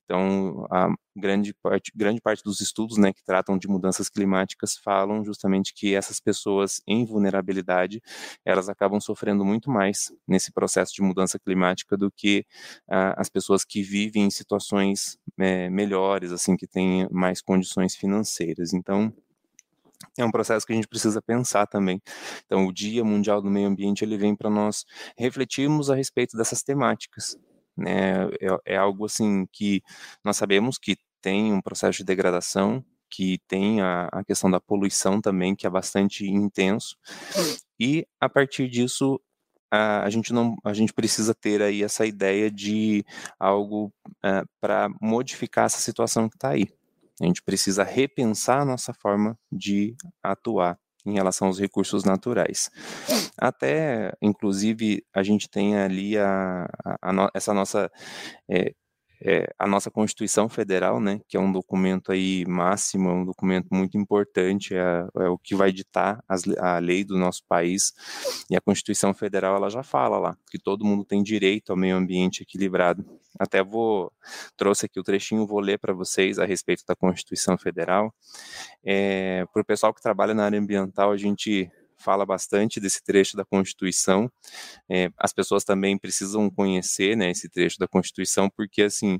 Então, 0.05 0.65
a 0.71 0.89
grande 1.15 1.53
parte, 1.53 1.91
grande 1.95 2.21
parte 2.21 2.43
dos 2.43 2.59
estudos 2.61 2.97
né, 2.97 3.13
que 3.13 3.23
tratam 3.23 3.57
de 3.57 3.67
mudanças 3.67 4.09
climáticas 4.09 4.77
falam 4.77 5.23
justamente 5.23 5.73
que 5.73 5.93
essas 5.93 6.19
pessoas 6.19 6.81
em 6.87 7.05
vulnerabilidade, 7.05 8.01
elas 8.45 8.69
acabam 8.69 8.99
sofrendo 8.99 9.45
muito 9.45 9.69
mais 9.69 10.11
nesse 10.27 10.51
processo 10.51 10.93
de 10.93 11.01
mudança 11.01 11.37
climática 11.37 11.95
do 11.97 12.11
que 12.11 12.45
ah, 12.89 13.13
as 13.17 13.29
pessoas 13.29 13.63
que 13.63 13.81
vivem 13.83 14.23
em 14.23 14.29
situações 14.29 15.17
é, 15.37 15.69
melhores, 15.69 16.31
assim, 16.31 16.55
que 16.55 16.67
têm 16.67 17.07
mais 17.11 17.41
condições 17.41 17.95
financeiras. 17.95 18.73
Então, 18.73 19.13
é 20.17 20.25
um 20.25 20.31
processo 20.31 20.65
que 20.65 20.73
a 20.73 20.75
gente 20.75 20.87
precisa 20.87 21.21
pensar 21.21 21.67
também. 21.67 22.01
Então, 22.45 22.65
o 22.67 22.73
Dia 22.73 23.03
Mundial 23.03 23.41
do 23.41 23.49
Meio 23.49 23.67
Ambiente 23.67 24.03
ele 24.03 24.17
vem 24.17 24.35
para 24.35 24.49
nós 24.49 24.85
refletirmos 25.17 25.89
a 25.89 25.95
respeito 25.95 26.37
dessas 26.37 26.61
temáticas. 26.61 27.37
Né? 27.77 28.25
É, 28.41 28.73
é, 28.73 28.77
algo 28.77 29.05
assim 29.05 29.45
que 29.51 29.81
nós 30.23 30.37
sabemos 30.37 30.77
que 30.77 30.97
tem 31.21 31.53
um 31.53 31.61
processo 31.61 31.99
de 31.99 32.05
degradação, 32.05 32.83
que 33.09 33.39
tem 33.47 33.81
a, 33.81 34.07
a 34.11 34.23
questão 34.23 34.51
da 34.51 34.59
poluição 34.59 35.21
também, 35.21 35.55
que 35.55 35.65
é 35.65 35.69
bastante 35.69 36.25
intenso. 36.29 36.95
E 37.79 38.05
a 38.19 38.29
partir 38.29 38.69
disso 38.69 39.19
a, 39.71 40.03
a, 40.03 40.09
gente 40.09 40.33
não 40.33 40.55
a 40.63 40.73
gente 40.73 40.93
precisa 40.93 41.33
ter 41.33 41.61
aí 41.61 41.83
essa 41.83 42.05
ideia 42.05 42.49
de 42.49 43.03
algo 43.39 43.93
é, 44.23 44.43
para 44.59 44.89
modificar 45.01 45.65
essa 45.65 45.79
situação 45.79 46.27
que 46.29 46.35
está 46.35 46.49
aí. 46.49 46.67
A 47.21 47.25
gente 47.25 47.41
precisa 47.41 47.83
repensar 47.83 48.61
a 48.61 48.65
nossa 48.65 48.93
forma 48.93 49.37
de 49.51 49.95
atuar 50.23 50.79
em 51.05 51.13
relação 51.13 51.47
aos 51.47 51.59
recursos 51.59 52.03
naturais. 52.03 52.69
Até, 53.37 54.13
inclusive, 54.21 55.03
a 55.13 55.23
gente 55.23 55.49
tem 55.49 55.77
ali 55.77 56.17
a, 56.17 56.65
a, 56.83 57.11
a 57.11 57.31
essa 57.33 57.53
nossa 57.53 57.91
é, 58.49 58.73
é, 59.21 59.47
a 59.57 59.67
nossa 59.67 59.91
Constituição 59.91 60.47
Federal, 60.47 60.99
né, 60.99 61.19
que 61.27 61.35
é 61.35 61.39
um 61.39 61.51
documento 61.51 62.11
aí 62.11 62.45
máximo, 62.47 63.09
é 63.09 63.13
um 63.13 63.25
documento 63.25 63.67
muito 63.71 63.97
importante, 63.97 64.73
é, 64.75 65.07
é 65.17 65.27
o 65.27 65.37
que 65.37 65.55
vai 65.55 65.71
ditar 65.71 66.23
as, 66.27 66.43
a 66.57 66.79
lei 66.79 67.03
do 67.03 67.17
nosso 67.17 67.43
país, 67.47 67.93
e 68.49 68.55
a 68.55 68.61
Constituição 68.61 69.13
Federal, 69.13 69.55
ela 69.55 69.69
já 69.69 69.83
fala 69.83 70.17
lá, 70.17 70.37
que 70.49 70.57
todo 70.57 70.85
mundo 70.85 71.03
tem 71.03 71.21
direito 71.21 71.71
ao 71.71 71.77
meio 71.77 71.95
ambiente 71.95 72.43
equilibrado. 72.43 73.05
Até 73.37 73.63
vou, 73.63 74.11
trouxe 74.57 74.85
aqui 74.85 74.99
o 74.99 75.03
trechinho, 75.03 75.45
vou 75.45 75.59
ler 75.59 75.77
para 75.77 75.93
vocês 75.93 76.39
a 76.39 76.45
respeito 76.45 76.83
da 76.85 76.95
Constituição 76.95 77.57
Federal. 77.57 78.13
É, 78.83 79.45
para 79.53 79.61
o 79.61 79.65
pessoal 79.65 79.93
que 79.93 80.01
trabalha 80.01 80.33
na 80.33 80.45
área 80.45 80.59
ambiental, 80.59 81.11
a 81.11 81.17
gente 81.17 81.71
fala 81.99 82.25
bastante 82.25 82.79
desse 82.79 83.03
trecho 83.03 83.35
da 83.37 83.45
Constituição. 83.45 84.31
É, 84.89 85.11
as 85.17 85.33
pessoas 85.33 85.63
também 85.63 85.97
precisam 85.97 86.49
conhecer 86.49 87.15
né, 87.15 87.29
esse 87.29 87.49
trecho 87.49 87.77
da 87.77 87.87
Constituição, 87.87 88.49
porque 88.49 88.83
assim 88.83 89.19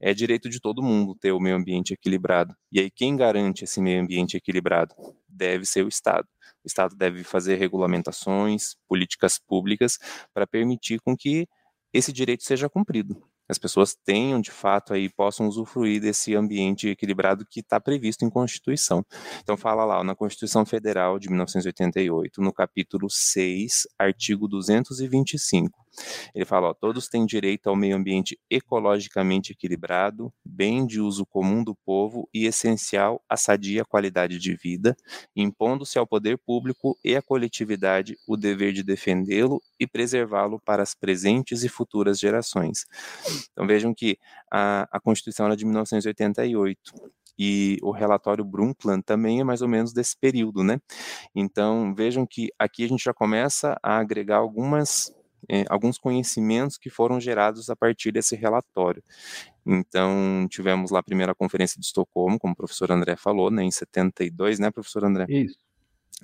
é 0.00 0.14
direito 0.14 0.48
de 0.48 0.60
todo 0.60 0.82
mundo 0.82 1.14
ter 1.14 1.32
o 1.32 1.40
meio 1.40 1.56
ambiente 1.56 1.92
equilibrado. 1.92 2.54
E 2.72 2.80
aí 2.80 2.90
quem 2.90 3.16
garante 3.16 3.64
esse 3.64 3.80
meio 3.80 4.00
ambiente 4.02 4.36
equilibrado 4.36 4.94
deve 5.28 5.64
ser 5.64 5.84
o 5.84 5.88
Estado. 5.88 6.28
O 6.64 6.66
Estado 6.66 6.94
deve 6.94 7.24
fazer 7.24 7.56
regulamentações, 7.56 8.76
políticas 8.88 9.38
públicas 9.38 9.98
para 10.32 10.46
permitir 10.46 11.00
com 11.00 11.16
que 11.16 11.48
esse 11.92 12.12
direito 12.12 12.44
seja 12.44 12.68
cumprido 12.68 13.29
as 13.50 13.58
pessoas 13.58 13.94
tenham 13.94 14.40
de 14.40 14.50
fato 14.50 14.94
aí 14.94 15.08
possam 15.08 15.48
usufruir 15.48 16.00
desse 16.00 16.34
ambiente 16.34 16.88
equilibrado 16.88 17.44
que 17.44 17.60
está 17.60 17.80
previsto 17.80 18.24
em 18.24 18.30
Constituição. 18.30 19.04
Então 19.42 19.56
fala 19.56 19.84
lá 19.84 20.04
na 20.04 20.14
Constituição 20.14 20.64
Federal 20.64 21.18
de 21.18 21.28
1988, 21.28 22.40
no 22.40 22.52
capítulo 22.52 23.10
6, 23.10 23.88
artigo 23.98 24.46
225. 24.46 25.78
Ele 26.34 26.44
fala, 26.44 26.68
ó, 26.68 26.74
todos 26.74 27.08
têm 27.08 27.26
direito 27.26 27.68
ao 27.68 27.76
meio 27.76 27.96
ambiente 27.96 28.38
ecologicamente 28.50 29.52
equilibrado, 29.52 30.32
bem 30.44 30.86
de 30.86 31.00
uso 31.00 31.26
comum 31.26 31.62
do 31.62 31.74
povo 31.74 32.28
e 32.32 32.46
essencial 32.46 33.22
à 33.28 33.36
sadia 33.36 33.84
qualidade 33.84 34.38
de 34.38 34.54
vida, 34.54 34.96
impondo-se 35.34 35.98
ao 35.98 36.06
poder 36.06 36.38
público 36.38 36.98
e 37.04 37.16
à 37.16 37.22
coletividade 37.22 38.16
o 38.26 38.36
dever 38.36 38.72
de 38.72 38.82
defendê-lo 38.82 39.60
e 39.78 39.86
preservá-lo 39.86 40.60
para 40.64 40.82
as 40.82 40.94
presentes 40.94 41.64
e 41.64 41.68
futuras 41.68 42.18
gerações. 42.18 42.86
Então 43.52 43.66
vejam 43.66 43.94
que 43.94 44.18
a, 44.52 44.88
a 44.90 45.00
Constituição 45.00 45.46
era 45.46 45.56
de 45.56 45.64
1988 45.64 46.92
e 47.38 47.78
o 47.82 47.90
relatório 47.90 48.44
Brundtland 48.44 49.02
também 49.02 49.40
é 49.40 49.44
mais 49.44 49.62
ou 49.62 49.68
menos 49.68 49.94
desse 49.94 50.14
período, 50.14 50.62
né? 50.62 50.78
Então 51.34 51.94
vejam 51.94 52.26
que 52.26 52.50
aqui 52.58 52.84
a 52.84 52.88
gente 52.88 53.02
já 53.02 53.14
começa 53.14 53.78
a 53.82 53.96
agregar 53.96 54.36
algumas 54.36 55.10
é, 55.50 55.64
alguns 55.68 55.98
conhecimentos 55.98 56.78
que 56.78 56.88
foram 56.88 57.20
gerados 57.20 57.68
a 57.68 57.74
partir 57.74 58.12
desse 58.12 58.36
relatório. 58.36 59.02
Então, 59.66 60.46
tivemos 60.48 60.92
lá 60.92 61.00
a 61.00 61.02
primeira 61.02 61.34
conferência 61.34 61.80
de 61.80 61.86
Estocolmo, 61.86 62.38
como 62.38 62.52
o 62.52 62.56
professor 62.56 62.92
André 62.92 63.16
falou, 63.16 63.50
né, 63.50 63.64
em 63.64 63.70
72, 63.70 64.60
né, 64.60 64.70
professor 64.70 65.04
André? 65.04 65.26
Isso. 65.28 65.58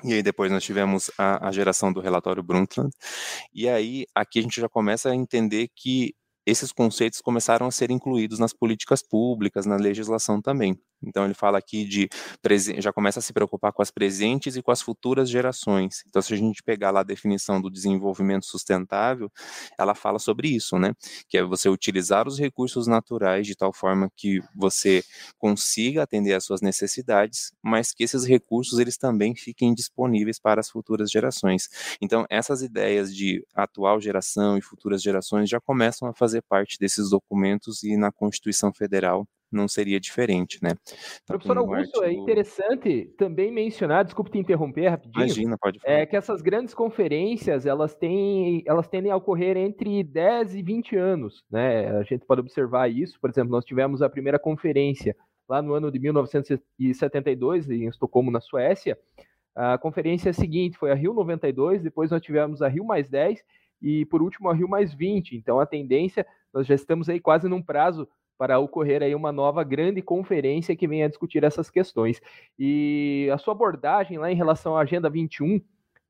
E 0.04 0.12
aí 0.12 0.22
depois 0.22 0.52
nós 0.52 0.62
tivemos 0.62 1.10
a, 1.18 1.48
a 1.48 1.50
geração 1.50 1.92
do 1.92 2.00
relatório 2.00 2.42
Brundtland. 2.42 2.90
E 3.52 3.68
aí, 3.68 4.06
aqui 4.14 4.38
a 4.38 4.42
gente 4.42 4.60
já 4.60 4.68
começa 4.68 5.10
a 5.10 5.14
entender 5.14 5.70
que 5.74 6.14
esses 6.46 6.70
conceitos 6.70 7.20
começaram 7.20 7.66
a 7.66 7.72
ser 7.72 7.90
incluídos 7.90 8.38
nas 8.38 8.52
políticas 8.52 9.02
públicas, 9.02 9.66
na 9.66 9.74
legislação 9.76 10.40
também. 10.40 10.78
Então 11.02 11.24
ele 11.24 11.34
fala 11.34 11.58
aqui 11.58 11.84
de 11.84 12.08
já 12.78 12.92
começa 12.92 13.18
a 13.18 13.22
se 13.22 13.32
preocupar 13.32 13.72
com 13.72 13.82
as 13.82 13.90
presentes 13.90 14.56
e 14.56 14.62
com 14.62 14.70
as 14.70 14.80
futuras 14.82 15.28
gerações. 15.28 16.02
Então 16.08 16.20
se 16.22 16.32
a 16.34 16.36
gente 16.36 16.62
pegar 16.62 16.90
lá 16.90 17.00
a 17.00 17.02
definição 17.02 17.60
do 17.60 17.70
desenvolvimento 17.70 18.46
sustentável, 18.46 19.30
ela 19.78 19.94
fala 19.94 20.18
sobre 20.18 20.48
isso, 20.48 20.78
né? 20.78 20.92
Que 21.28 21.38
é 21.38 21.42
você 21.44 21.68
utilizar 21.68 22.26
os 22.28 22.38
recursos 22.38 22.86
naturais 22.86 23.46
de 23.46 23.54
tal 23.56 23.72
forma 23.72 24.10
que 24.16 24.40
você 24.54 25.02
consiga 25.38 26.02
atender 26.02 26.34
às 26.34 26.44
suas 26.44 26.60
necessidades, 26.60 27.52
mas 27.62 27.92
que 27.92 28.04
esses 28.04 28.24
recursos 28.24 28.78
eles 28.78 28.96
também 28.96 29.34
fiquem 29.34 29.74
disponíveis 29.74 30.38
para 30.38 30.60
as 30.60 30.70
futuras 30.70 31.10
gerações. 31.10 31.68
Então 32.00 32.24
essas 32.30 32.62
ideias 32.62 33.14
de 33.14 33.44
atual 33.54 34.00
geração 34.00 34.56
e 34.58 34.62
futuras 34.62 35.02
gerações 35.02 35.48
já 35.48 35.60
começam 35.60 36.08
a 36.08 36.14
fazer 36.14 36.42
parte 36.42 36.78
desses 36.78 37.10
documentos 37.10 37.82
e 37.82 37.96
na 37.96 38.10
Constituição 38.12 38.72
Federal 38.72 39.26
não 39.50 39.68
seria 39.68 40.00
diferente, 40.00 40.58
né? 40.62 40.70
Então, 41.22 41.38
Professor 41.38 41.58
Augusto, 41.58 42.02
é 42.02 42.06
artigo... 42.06 42.20
é 42.20 42.22
interessante 42.22 43.14
também 43.16 43.50
mencionar, 43.50 44.04
desculpe 44.04 44.30
te 44.30 44.38
interromper 44.38 44.88
rapidinho. 44.88 45.24
Imagina, 45.24 45.56
pode 45.58 45.80
falar. 45.80 45.94
É 45.94 46.06
que 46.06 46.16
essas 46.16 46.42
grandes 46.42 46.74
conferências, 46.74 47.66
elas 47.66 47.94
têm, 47.94 48.62
elas 48.66 48.88
tendem 48.88 49.10
a 49.10 49.16
ocorrer 49.16 49.56
entre 49.56 50.02
10 50.02 50.56
e 50.56 50.62
20 50.62 50.96
anos, 50.96 51.44
né? 51.50 51.96
A 51.96 52.02
gente 52.02 52.24
pode 52.24 52.40
observar 52.40 52.90
isso, 52.90 53.18
por 53.20 53.30
exemplo, 53.30 53.52
nós 53.52 53.64
tivemos 53.64 54.02
a 54.02 54.08
primeira 54.08 54.38
conferência 54.38 55.16
lá 55.48 55.62
no 55.62 55.74
ano 55.74 55.90
de 55.90 55.98
1972 55.98 57.70
em 57.70 57.86
Estocolmo, 57.86 58.30
na 58.30 58.40
Suécia. 58.40 58.98
A 59.54 59.78
conferência 59.78 60.32
seguinte 60.32 60.76
foi 60.76 60.90
a 60.90 60.94
Rio 60.94 61.14
92, 61.14 61.82
depois 61.82 62.10
nós 62.10 62.20
tivemos 62.20 62.60
a 62.60 62.68
Rio 62.68 62.84
mais 62.84 63.08
10 63.08 63.42
e 63.80 64.04
por 64.06 64.20
último 64.22 64.50
a 64.50 64.54
Rio 64.54 64.68
mais 64.68 64.92
20. 64.92 65.36
Então 65.36 65.60
a 65.60 65.66
tendência, 65.66 66.26
nós 66.52 66.66
já 66.66 66.74
estamos 66.74 67.08
aí 67.08 67.20
quase 67.20 67.48
num 67.48 67.62
prazo 67.62 68.08
para 68.38 68.58
ocorrer 68.58 69.02
aí 69.02 69.14
uma 69.14 69.32
nova 69.32 69.64
grande 69.64 70.02
conferência 70.02 70.76
que 70.76 70.86
venha 70.86 71.08
discutir 71.08 71.44
essas 71.44 71.70
questões. 71.70 72.20
E 72.58 73.28
a 73.32 73.38
sua 73.38 73.52
abordagem 73.52 74.18
lá 74.18 74.30
em 74.30 74.36
relação 74.36 74.76
à 74.76 74.82
Agenda 74.82 75.08
21, 75.08 75.60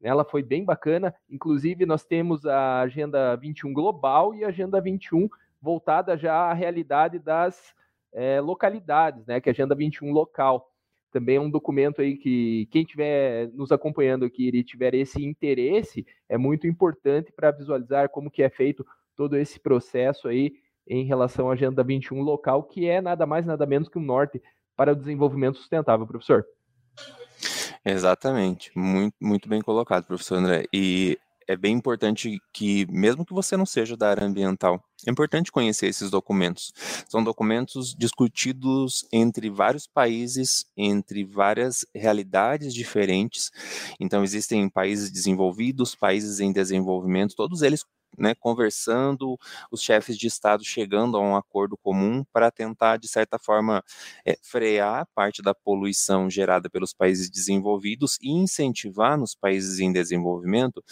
ela 0.03 0.25
foi 0.25 0.43
bem 0.43 0.65
bacana. 0.65 1.15
Inclusive, 1.31 1.87
nós 1.87 2.05
temos 2.05 2.45
a 2.45 2.81
Agenda 2.81 3.37
21 3.37 3.73
global 3.73 4.35
e 4.35 4.45
a 4.45 4.49
Agenda 4.49 4.81
21 4.81 5.29
voltada 5.61 6.17
já 6.17 6.35
à 6.35 6.53
realidade 6.53 7.19
das 7.19 7.75
é, 8.13 8.41
localidades, 8.41 9.25
né? 9.27 9.41
Que 9.41 9.49
é 9.49 9.53
a 9.53 9.55
Agenda 9.55 9.75
21 9.75 10.13
local. 10.13 10.71
Também 11.13 11.37
é 11.37 11.41
um 11.41 11.51
documento 11.51 12.03
aí 12.03 12.17
que 12.17 12.67
quem 12.71 12.83
estiver 12.83 13.49
nos 13.53 13.73
acompanhando 13.73 14.25
aqui 14.25 14.49
e 14.49 14.65
tiver 14.65 14.95
esse 14.95 15.25
interesse, 15.25 16.07
é 16.29 16.37
muito 16.37 16.67
importante 16.67 17.33
para 17.33 17.51
visualizar 17.51 18.11
como 18.11 18.31
que 18.31 18.43
é 18.43 18.51
feito 18.51 18.85
todo 19.15 19.37
esse 19.37 19.59
processo 19.59 20.29
aí 20.29 20.53
em 20.87 21.05
relação 21.05 21.51
à 21.51 21.55
Agenda 21.55 21.83
21 21.83 22.21
local, 22.23 22.63
que 22.63 22.87
é 22.87 23.01
nada 23.01 23.27
mais, 23.27 23.45
nada 23.45 23.67
menos 23.67 23.89
que 23.89 23.99
um 23.99 24.03
norte 24.03 24.41
para 24.77 24.93
o 24.93 24.97
desenvolvimento 24.97 25.59
sustentável, 25.59 26.07
professor. 26.07 26.45
Exatamente, 27.85 28.71
muito, 28.77 29.15
muito 29.21 29.49
bem 29.49 29.63
colocado, 29.63 30.07
professor 30.07 30.37
André. 30.37 30.65
E 30.73 31.19
é 31.49 31.57
bem 31.57 31.77
importante 31.77 32.39
que, 32.53 32.85
mesmo 32.91 33.25
que 33.25 33.33
você 33.33 33.57
não 33.57 33.65
seja 33.65 33.97
da 33.97 34.11
área 34.11 34.25
ambiental, 34.25 34.83
é 35.07 35.11
importante 35.11 35.53
conhecer 35.53 35.87
esses 35.87 36.11
documentos. 36.11 36.73
São 37.09 37.23
documentos 37.23 37.95
discutidos 37.95 39.07
entre 39.13 39.49
vários 39.49 39.87
países, 39.87 40.65
entre 40.77 41.25
várias 41.25 41.87
realidades 41.95 42.75
diferentes. 42.75 43.51
Então, 44.01 44.25
existem 44.25 44.69
países 44.69 45.11
desenvolvidos, 45.11 45.95
países 45.95 46.41
em 46.41 46.53
desenvolvimento, 46.53 47.37
todos 47.37 47.63
eles 47.63 47.85
né, 48.19 48.35
conversando, 48.35 49.39
os 49.71 49.81
chefes 49.83 50.17
de 50.17 50.27
Estado 50.27 50.65
chegando 50.65 51.17
a 51.17 51.21
um 51.21 51.37
acordo 51.37 51.77
comum 51.77 52.25
para 52.33 52.51
tentar, 52.51 52.97
de 52.97 53.09
certa 53.09 53.39
forma, 53.39 53.83
é, 54.25 54.37
frear 54.43 55.07
parte 55.15 55.43
da 55.43 55.55
poluição 55.55 56.29
gerada 56.31 56.69
pelos 56.71 56.93
países 56.93 57.31
desenvolvidos 57.31 58.19
e 58.23 58.31
incentivar 58.31 59.19
nos 59.19 59.35
países 59.35 59.79
em 59.81 59.93
desenvolvimento 59.93 60.83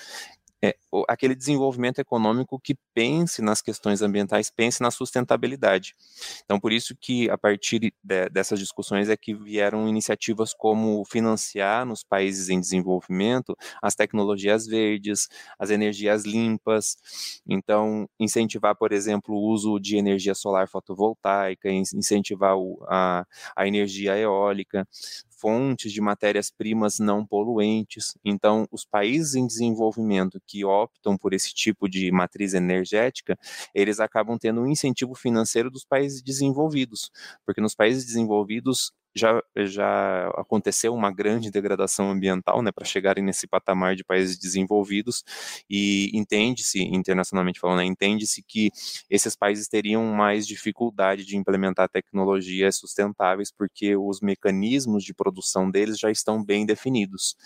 é, 0.65 0.75
aquele 1.09 1.35
desenvolvimento 1.35 1.99
econômico 1.99 2.59
que 2.59 2.77
pense 2.95 3.43
nas 3.43 3.61
questões 3.61 4.03
ambientais, 4.03 4.51
pense 4.51 4.81
na 4.81 4.91
sustentabilidade. 4.91 5.95
Então, 6.45 6.59
por 6.59 6.73
isso 6.73 6.97
que 6.99 7.29
a 7.29 7.37
partir 7.37 7.79
de, 7.79 7.93
dessas 8.31 8.59
discussões 8.59 9.09
é 9.09 9.17
que 9.17 9.35
vieram 9.35 9.89
iniciativas 9.89 10.55
como 10.55 11.05
financiar 11.05 11.85
nos 11.85 12.03
países 12.03 12.49
em 12.49 12.61
desenvolvimento 12.61 13.57
as 13.83 13.95
tecnologias 13.95 14.67
verdes, 14.67 15.29
as 15.59 15.71
energias 15.71 16.25
limpas. 16.25 16.97
Então, 17.47 18.09
incentivar, 18.19 18.75
por 18.77 18.93
exemplo, 18.93 19.35
o 19.35 19.53
uso 19.53 19.79
de 19.79 19.97
energia 19.97 20.35
solar 20.35 20.69
fotovoltaica, 20.69 21.69
incentivar 21.71 22.57
o, 22.57 22.85
a, 22.89 23.27
a 23.57 23.67
energia 23.67 24.17
eólica, 24.17 24.87
fontes 25.45 25.93
de 25.93 26.01
matérias-primas 26.01 26.99
não 26.99 27.27
poluentes. 27.27 28.17
Então, 28.25 28.67
os 28.73 28.87
países 28.87 29.35
em 29.35 29.47
desenvolvimento 29.47 30.41
que 30.47 30.65
optam 30.65 31.19
por 31.19 31.35
esse 31.35 31.53
tipo 31.53 31.87
de 31.87 32.11
matriz 32.11 32.55
energética, 32.55 33.37
eles 33.75 34.01
acabam 34.01 34.39
tendo 34.39 34.63
um 34.63 34.67
incentivo 34.67 35.15
financeiro 35.15 35.71
dos 35.71 35.85
países 35.85 36.23
desenvolvidos, 36.23 37.11
porque 37.45 37.61
nos 37.61 37.75
países 37.75 38.07
desenvolvidos 38.07 38.91
já, 39.15 39.43
já 39.59 40.29
aconteceu 40.37 40.95
uma 40.95 41.11
grande 41.13 41.51
degradação 41.51 42.11
ambiental, 42.11 42.63
né, 42.63 42.73
para 42.73 42.85
chegarem 42.85 43.23
nesse 43.25 43.47
patamar 43.47 43.95
de 43.97 44.05
países 44.05 44.39
desenvolvidos, 44.39 45.25
e 45.69 46.11
entende-se, 46.15 46.83
internacionalmente 46.83 47.61
falando, 47.61 47.79
né, 47.79 47.85
entende-se 47.85 48.43
que 48.43 48.71
esses 49.09 49.37
países 49.37 49.69
teriam 49.69 50.05
mais 50.13 50.47
dificuldade 50.47 51.25
de 51.25 51.37
implementar 51.37 51.89
tecnologias 51.89 52.77
sustentáveis, 52.77 53.51
porque 53.53 53.97
os 53.97 54.21
mecanismos 54.21 55.05
de 55.05 55.15
produção 55.15 55.71
deles 55.71 55.99
já 55.99 56.11
estão 56.11 56.45
bem 56.45 56.67
definidos. 56.67 57.37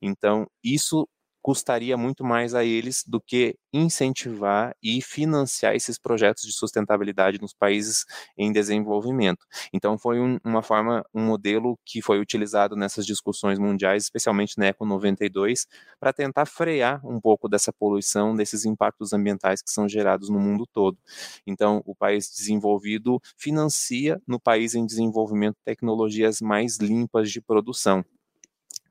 Então, 0.00 0.46
isso 0.62 1.08
custaria 1.48 1.96
muito 1.96 2.22
mais 2.22 2.54
a 2.54 2.62
eles 2.62 3.02
do 3.06 3.18
que 3.18 3.56
incentivar 3.72 4.76
e 4.82 5.00
financiar 5.00 5.74
esses 5.74 5.98
projetos 5.98 6.42
de 6.42 6.52
sustentabilidade 6.52 7.40
nos 7.40 7.54
países 7.54 8.04
em 8.36 8.52
desenvolvimento. 8.52 9.46
Então 9.72 9.96
foi 9.96 10.20
um, 10.20 10.36
uma 10.44 10.62
forma, 10.62 11.02
um 11.14 11.24
modelo 11.24 11.78
que 11.86 12.02
foi 12.02 12.20
utilizado 12.20 12.76
nessas 12.76 13.06
discussões 13.06 13.58
mundiais, 13.58 14.02
especialmente 14.02 14.58
na 14.58 14.66
Eco 14.66 14.84
92, 14.84 15.66
para 15.98 16.12
tentar 16.12 16.44
frear 16.44 17.00
um 17.02 17.18
pouco 17.18 17.48
dessa 17.48 17.72
poluição, 17.72 18.36
desses 18.36 18.66
impactos 18.66 19.14
ambientais 19.14 19.62
que 19.62 19.70
são 19.70 19.88
gerados 19.88 20.28
no 20.28 20.38
mundo 20.38 20.66
todo. 20.70 20.98
Então 21.46 21.82
o 21.86 21.94
país 21.94 22.30
desenvolvido 22.30 23.18
financia 23.38 24.20
no 24.26 24.38
país 24.38 24.74
em 24.74 24.84
desenvolvimento 24.84 25.56
tecnologias 25.64 26.42
mais 26.42 26.76
limpas 26.76 27.30
de 27.32 27.40
produção. 27.40 28.04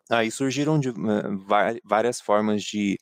Aí 0.10 0.32
surgiram 0.32 0.80
de, 0.80 0.92
várias 1.84 2.22
formas 2.22 2.64
de 2.64 2.98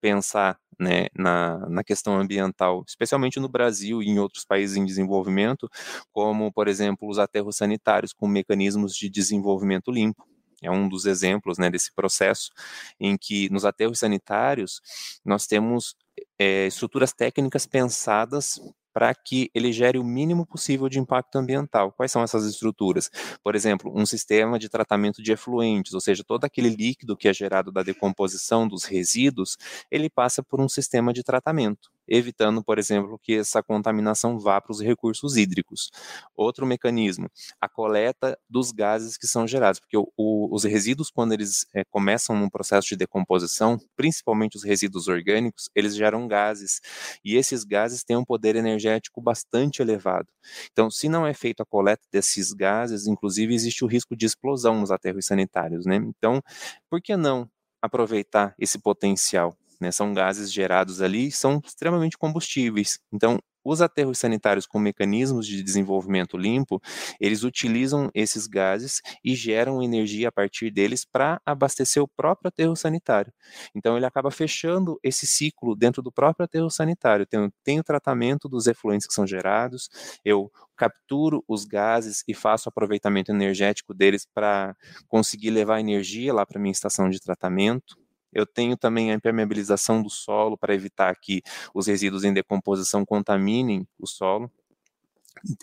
pensar 0.00 0.58
né, 0.78 1.06
na, 1.14 1.58
na 1.68 1.84
questão 1.84 2.18
ambiental, 2.18 2.84
especialmente 2.86 3.40
no 3.40 3.48
Brasil 3.48 4.02
e 4.02 4.08
em 4.08 4.18
outros 4.18 4.44
países 4.44 4.76
em 4.76 4.84
desenvolvimento, 4.84 5.68
como, 6.12 6.52
por 6.52 6.68
exemplo, 6.68 7.08
os 7.08 7.18
aterros 7.18 7.56
sanitários 7.56 8.12
com 8.12 8.26
mecanismos 8.26 8.94
de 8.94 9.08
desenvolvimento 9.08 9.90
limpo. 9.90 10.26
É 10.62 10.70
um 10.70 10.88
dos 10.88 11.04
exemplos 11.04 11.58
né, 11.58 11.70
desse 11.70 11.92
processo, 11.94 12.50
em 12.98 13.16
que 13.16 13.50
nos 13.50 13.64
aterros 13.64 13.98
sanitários 13.98 14.80
nós 15.24 15.46
temos 15.46 15.94
é, 16.38 16.66
estruturas 16.66 17.12
técnicas 17.12 17.66
pensadas 17.66 18.58
para 18.96 19.14
que 19.14 19.50
ele 19.54 19.72
gere 19.72 19.98
o 19.98 20.02
mínimo 20.02 20.46
possível 20.46 20.88
de 20.88 20.98
impacto 20.98 21.36
ambiental. 21.36 21.92
Quais 21.92 22.10
são 22.10 22.22
essas 22.22 22.46
estruturas? 22.46 23.10
Por 23.44 23.54
exemplo, 23.54 23.92
um 23.94 24.06
sistema 24.06 24.58
de 24.58 24.70
tratamento 24.70 25.22
de 25.22 25.32
efluentes, 25.32 25.92
ou 25.92 26.00
seja, 26.00 26.24
todo 26.24 26.46
aquele 26.46 26.70
líquido 26.70 27.14
que 27.14 27.28
é 27.28 27.34
gerado 27.34 27.70
da 27.70 27.82
decomposição 27.82 28.66
dos 28.66 28.84
resíduos, 28.84 29.58
ele 29.90 30.08
passa 30.08 30.42
por 30.42 30.62
um 30.62 30.68
sistema 30.68 31.12
de 31.12 31.22
tratamento 31.22 31.90
evitando, 32.08 32.62
por 32.62 32.78
exemplo, 32.78 33.18
que 33.18 33.34
essa 33.34 33.62
contaminação 33.62 34.38
vá 34.38 34.60
para 34.60 34.72
os 34.72 34.80
recursos 34.80 35.36
hídricos. 35.36 35.90
Outro 36.34 36.66
mecanismo, 36.66 37.28
a 37.60 37.68
coleta 37.68 38.38
dos 38.48 38.72
gases 38.72 39.16
que 39.16 39.26
são 39.26 39.46
gerados, 39.46 39.80
porque 39.80 39.96
o, 39.96 40.10
o, 40.16 40.54
os 40.54 40.64
resíduos, 40.64 41.10
quando 41.10 41.32
eles 41.32 41.66
é, 41.74 41.84
começam 41.84 42.36
num 42.36 42.48
processo 42.48 42.88
de 42.88 42.96
decomposição, 42.96 43.78
principalmente 43.96 44.56
os 44.56 44.64
resíduos 44.64 45.08
orgânicos, 45.08 45.68
eles 45.74 45.94
geram 45.94 46.26
gases, 46.28 46.80
e 47.24 47.36
esses 47.36 47.64
gases 47.64 48.04
têm 48.04 48.16
um 48.16 48.24
poder 48.24 48.56
energético 48.56 49.20
bastante 49.20 49.82
elevado. 49.82 50.28
Então, 50.72 50.90
se 50.90 51.08
não 51.08 51.26
é 51.26 51.34
feita 51.34 51.62
a 51.62 51.66
coleta 51.66 52.02
desses 52.12 52.52
gases, 52.52 53.06
inclusive 53.06 53.54
existe 53.54 53.84
o 53.84 53.88
risco 53.88 54.16
de 54.16 54.26
explosão 54.26 54.80
nos 54.80 54.90
aterros 54.90 55.26
sanitários, 55.26 55.86
né? 55.86 55.96
Então, 55.96 56.42
por 56.90 57.00
que 57.00 57.16
não 57.16 57.48
aproveitar 57.82 58.54
esse 58.58 58.78
potencial? 58.78 59.56
Né, 59.80 59.90
são 59.90 60.12
gases 60.14 60.52
gerados 60.52 61.00
ali, 61.02 61.30
são 61.30 61.60
extremamente 61.64 62.16
combustíveis. 62.18 62.98
Então, 63.12 63.38
os 63.64 63.82
aterros 63.82 64.18
sanitários 64.18 64.64
com 64.64 64.78
mecanismos 64.78 65.44
de 65.44 65.60
desenvolvimento 65.60 66.36
limpo, 66.38 66.80
eles 67.20 67.42
utilizam 67.42 68.08
esses 68.14 68.46
gases 68.46 69.00
e 69.24 69.34
geram 69.34 69.82
energia 69.82 70.28
a 70.28 70.32
partir 70.32 70.70
deles 70.70 71.04
para 71.04 71.40
abastecer 71.44 72.00
o 72.00 72.06
próprio 72.06 72.48
aterro 72.48 72.76
sanitário. 72.76 73.32
Então 73.74 73.96
ele 73.96 74.06
acaba 74.06 74.30
fechando 74.30 74.98
esse 75.02 75.26
ciclo 75.26 75.74
dentro 75.74 76.00
do 76.00 76.12
próprio 76.12 76.44
aterro 76.44 76.70
sanitário. 76.70 77.26
Tem, 77.26 77.50
tem 77.64 77.80
o 77.80 77.84
tratamento 77.84 78.48
dos 78.48 78.68
efluentes 78.68 79.06
que 79.06 79.14
são 79.14 79.26
gerados, 79.26 79.88
eu 80.24 80.50
capturo 80.76 81.42
os 81.48 81.64
gases 81.64 82.22
e 82.28 82.34
faço 82.34 82.68
aproveitamento 82.68 83.32
energético 83.32 83.94
deles 83.94 84.26
para 84.32 84.76
conseguir 85.08 85.50
levar 85.50 85.80
energia 85.80 86.32
lá 86.32 86.44
para 86.46 86.60
minha 86.60 86.72
estação 86.72 87.08
de 87.10 87.20
tratamento. 87.20 87.96
Eu 88.36 88.46
tenho 88.46 88.76
também 88.76 89.10
a 89.10 89.14
impermeabilização 89.14 90.02
do 90.02 90.10
solo 90.10 90.58
para 90.58 90.74
evitar 90.74 91.14
que 91.16 91.42
os 91.74 91.86
resíduos 91.86 92.22
em 92.22 92.34
decomposição 92.34 93.04
contaminem 93.04 93.86
o 93.98 94.06
solo. 94.06 94.50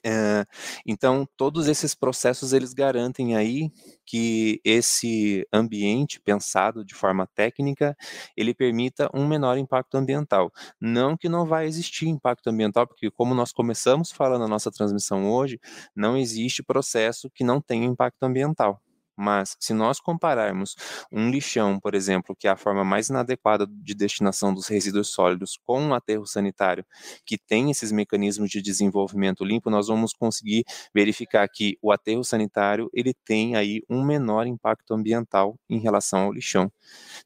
É, 0.06 0.46
então, 0.86 1.28
todos 1.36 1.68
esses 1.68 1.96
processos 1.96 2.54
eles 2.54 2.74
garantem 2.74 3.36
aí 3.36 3.72
que 4.06 4.62
esse 4.64 5.48
ambiente 5.52 6.20
pensado 6.22 6.86
de 6.86 6.94
forma 6.94 7.28
técnica 7.28 7.96
ele 8.38 8.54
permita 8.54 9.10
um 9.14 9.28
menor 9.28 9.58
impacto 9.58 9.96
ambiental. 9.96 10.52
Não 10.80 11.18
que 11.18 11.28
não 11.28 11.46
vai 11.46 11.66
existir 11.66 12.08
impacto 12.08 12.48
ambiental, 12.50 12.88
porque 12.88 13.10
como 13.12 13.34
nós 13.34 13.52
começamos 13.52 14.12
falando 14.12 14.42
na 14.42 14.48
nossa 14.48 14.72
transmissão 14.72 15.30
hoje, 15.30 15.60
não 15.96 16.18
existe 16.18 16.64
processo 16.64 17.30
que 17.30 17.44
não 17.44 17.60
tenha 17.62 17.86
impacto 17.86 18.24
ambiental. 18.24 18.82
Mas, 19.16 19.56
se 19.60 19.74
nós 19.74 20.00
compararmos 20.00 20.76
um 21.12 21.30
lixão, 21.30 21.80
por 21.80 21.94
exemplo, 21.94 22.36
que 22.36 22.48
é 22.48 22.52
a 22.52 22.58
forma 22.58 22.84
mais 22.84 23.10
inadequada 23.10 23.68
de 23.68 23.94
destinação 23.94 24.54
dos 24.54 24.68
resíduos 24.68 25.10
sólidos, 25.10 25.60
com 25.64 25.82
um 25.82 25.94
aterro 25.94 26.26
sanitário 26.26 26.86
que 27.26 27.38
tem 27.38 27.70
esses 27.70 27.92
mecanismos 27.92 28.50
de 28.50 28.62
desenvolvimento 28.62 29.44
limpo, 29.44 29.70
nós 29.70 29.88
vamos 29.88 30.14
conseguir 30.14 30.64
verificar 30.94 31.48
que 31.48 31.78
o 31.82 31.92
aterro 31.92 32.24
sanitário 32.24 32.90
ele 32.94 33.14
tem 33.26 33.56
aí 33.56 33.82
um 33.90 34.04
menor 34.04 34.48
impacto 34.48 34.94
ambiental 34.94 35.58
em 35.70 35.80
relação 35.80 36.24
ao 36.24 36.34
lixão. 36.34 36.72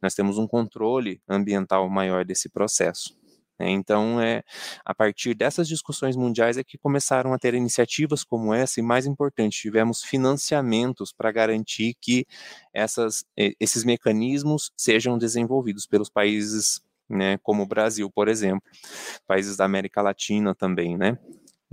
Nós 0.02 0.14
temos 0.14 0.38
um 0.38 0.48
controle 0.48 1.22
ambiental 1.28 1.90
maior 1.90 2.26
desse 2.26 2.50
processo. 2.50 3.18
Né? 3.60 3.70
Então, 3.72 4.22
é 4.22 4.44
a 4.86 4.94
partir 4.94 5.34
dessas 5.34 5.68
discussões 5.68 6.16
mundiais 6.16 6.58
é 6.58 6.64
que 6.64 6.78
começaram 6.78 7.34
a 7.34 7.40
ter 7.40 7.54
iniciativas 7.54 8.24
como 8.24 8.54
essa, 8.54 8.80
e 8.80 8.84
mais 8.84 9.06
importante, 9.06 9.62
tivemos 9.62 10.04
financiamentos 10.04 11.12
para 11.12 11.32
garantir 11.32 11.96
que 12.00 12.26
essas, 12.74 13.26
esses 13.36 13.84
mecanismos 13.84 14.72
sejam 14.78 15.18
desenvolvidos 15.18 15.86
pelos 15.86 16.10
países, 16.10 16.82
né, 17.10 17.38
como 17.40 17.64
o 17.64 17.68
Brasil, 17.68 18.10
por 18.12 18.28
exemplo, 18.28 18.70
países 19.26 19.58
da 19.58 19.66
América 19.66 20.02
Latina 20.02 20.54
também, 20.54 20.98
né? 20.98 21.18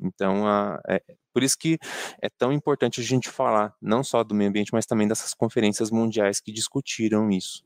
Então, 0.01 0.47
a, 0.47 0.81
é, 0.89 1.01
por 1.33 1.43
isso 1.43 1.59
que 1.59 1.79
é 2.21 2.29
tão 2.29 2.53
importante 2.53 3.01
a 3.01 3.05
gente 3.05 3.29
falar 3.29 3.75
não 3.81 4.03
só 4.03 4.25
do 4.25 4.35
meio 4.35 4.51
ambiente, 4.51 4.73
mas 4.73 4.87
também 4.87 5.07
dessas 5.07 5.35
conferências 5.35 5.91
mundiais 5.91 6.41
que 6.41 6.53
discutiram 6.53 7.31
isso. 7.31 7.65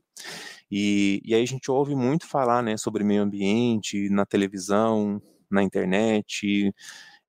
E, 0.71 1.21
e 1.25 1.33
aí 1.33 1.41
a 1.41 1.47
gente 1.47 1.71
ouve 1.71 1.95
muito 1.95 2.27
falar 2.27 2.61
né, 2.61 2.77
sobre 2.77 3.03
meio 3.03 3.23
ambiente 3.23 4.09
na 4.09 4.25
televisão, 4.25 5.21
na 5.49 5.63
internet. 5.63 6.73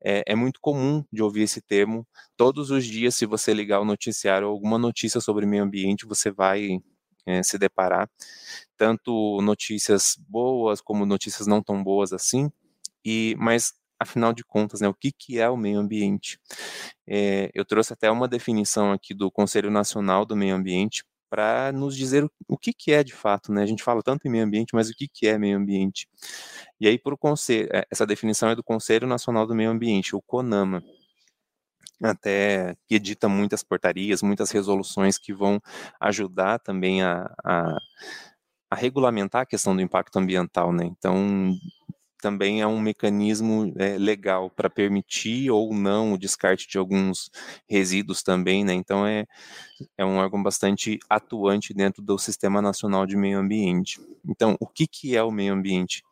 É, 0.02 0.22
é, 0.26 0.34
muito 0.34 0.60
comum 0.60 1.04
de 1.12 1.22
ouvir 1.22 1.42
esse 1.42 1.60
termo. 1.60 2.06
Todos 2.36 2.70
os 2.70 2.84
dias, 2.84 3.14
se 3.14 3.26
você 3.26 3.52
ligar 3.52 3.80
o 3.80 3.84
noticiário, 3.84 4.48
alguma 4.48 4.78
notícia 4.78 5.20
sobre 5.20 5.46
meio 5.46 5.62
ambiente, 5.62 6.06
você 6.06 6.30
vai 6.30 6.80
é, 7.26 7.42
se 7.42 7.58
deparar. 7.58 8.08
Tanto 8.76 9.40
notícias 9.42 10.16
boas 10.28 10.80
como 10.80 11.06
notícias 11.06 11.46
não 11.46 11.62
tão 11.62 11.82
boas 11.82 12.12
assim. 12.12 12.50
E, 13.04 13.34
mas 13.38 13.74
afinal 13.98 14.32
de 14.32 14.42
contas, 14.42 14.80
né, 14.80 14.88
o 14.88 14.94
que, 14.94 15.12
que 15.12 15.38
é 15.38 15.48
o 15.50 15.56
meio 15.56 15.78
ambiente? 15.78 16.38
É, 17.06 17.50
eu 17.54 17.64
trouxe 17.66 17.92
até 17.92 18.10
uma 18.10 18.26
definição 18.26 18.92
aqui 18.92 19.12
do 19.12 19.30
Conselho 19.30 19.70
Nacional 19.70 20.24
do 20.24 20.34
Meio 20.34 20.56
Ambiente 20.56 21.04
para 21.30 21.70
nos 21.72 21.96
dizer 21.96 22.28
o, 22.48 22.58
que, 22.58 22.72
que 22.72 22.92
é 22.92 23.04
de 23.04 23.14
fato, 23.14 23.52
né? 23.52 23.62
A 23.62 23.66
gente 23.66 23.82
fala 23.84 24.02
tanto 24.02 24.26
em 24.26 24.30
meio 24.30 24.44
ambiente, 24.44 24.74
mas 24.74 24.90
o 24.90 24.94
que, 24.94 25.06
que 25.08 25.28
é 25.28 25.38
meio 25.38 25.56
ambiente? 25.56 26.08
E 26.80 26.88
aí, 26.88 26.98
por 26.98 27.16
conselho, 27.16 27.68
é, 27.72 27.86
essa 27.90 28.04
definição 28.04 28.50
é 28.50 28.56
do 28.56 28.64
Conselho 28.64 29.06
Nacional 29.06 29.46
do 29.46 29.54
Meio 29.54 29.70
Ambiente, 29.70 30.16
o 30.16 30.20
CONAMA, 30.20 30.82
até 32.02 32.74
que 32.88 32.96
edita 32.96 33.28
muitas 33.28 33.62
portarias, 33.62 34.22
muitas 34.22 34.50
resoluções 34.50 35.18
que 35.18 35.32
vão 35.32 35.60
ajudar 36.00 36.58
também 36.58 37.02
a, 37.02 37.32
a, 37.44 37.78
a 38.70 38.74
regulamentar 38.74 39.42
a 39.42 39.46
questão 39.46 39.76
do 39.76 39.82
impacto 39.82 40.18
ambiental, 40.18 40.72
né? 40.72 40.84
Então, 40.84 41.54
também 42.20 42.60
é 42.60 42.66
um 42.66 42.80
mecanismo 42.80 43.72
é, 43.76 43.98
legal 43.98 44.50
para 44.50 44.70
permitir 44.70 45.50
ou 45.50 45.74
não 45.74 46.12
o 46.12 46.18
descarte 46.18 46.68
de 46.68 46.78
alguns 46.78 47.30
resíduos 47.68 48.22
também, 48.22 48.64
né? 48.64 48.74
Então 48.74 49.06
é, 49.06 49.26
é 49.96 50.04
um 50.04 50.16
órgão 50.16 50.42
bastante 50.42 50.98
atuante 51.08 51.74
dentro 51.74 52.02
do 52.02 52.18
Sistema 52.18 52.60
Nacional 52.60 53.06
de 53.06 53.16
Meio 53.16 53.38
Ambiente. 53.38 54.00
Então, 54.28 54.56
o 54.60 54.66
que, 54.66 54.86
que 54.86 55.16
é 55.16 55.22
o 55.22 55.30
meio 55.30 55.54
ambiente? 55.54 56.02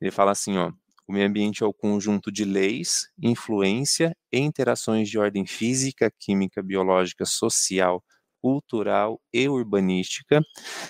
Ele 0.00 0.10
fala 0.10 0.32
assim, 0.32 0.56
ó, 0.56 0.72
o 1.06 1.12
meio 1.12 1.26
ambiente 1.26 1.62
é 1.62 1.66
o 1.66 1.72
conjunto 1.72 2.32
de 2.32 2.44
leis, 2.44 3.08
influência 3.22 4.16
e 4.32 4.38
interações 4.38 5.08
de 5.08 5.18
ordem 5.18 5.46
física, 5.46 6.10
química, 6.18 6.62
biológica, 6.62 7.24
social, 7.24 8.02
cultural 8.40 9.20
e 9.32 9.48
urbanística 9.48 10.42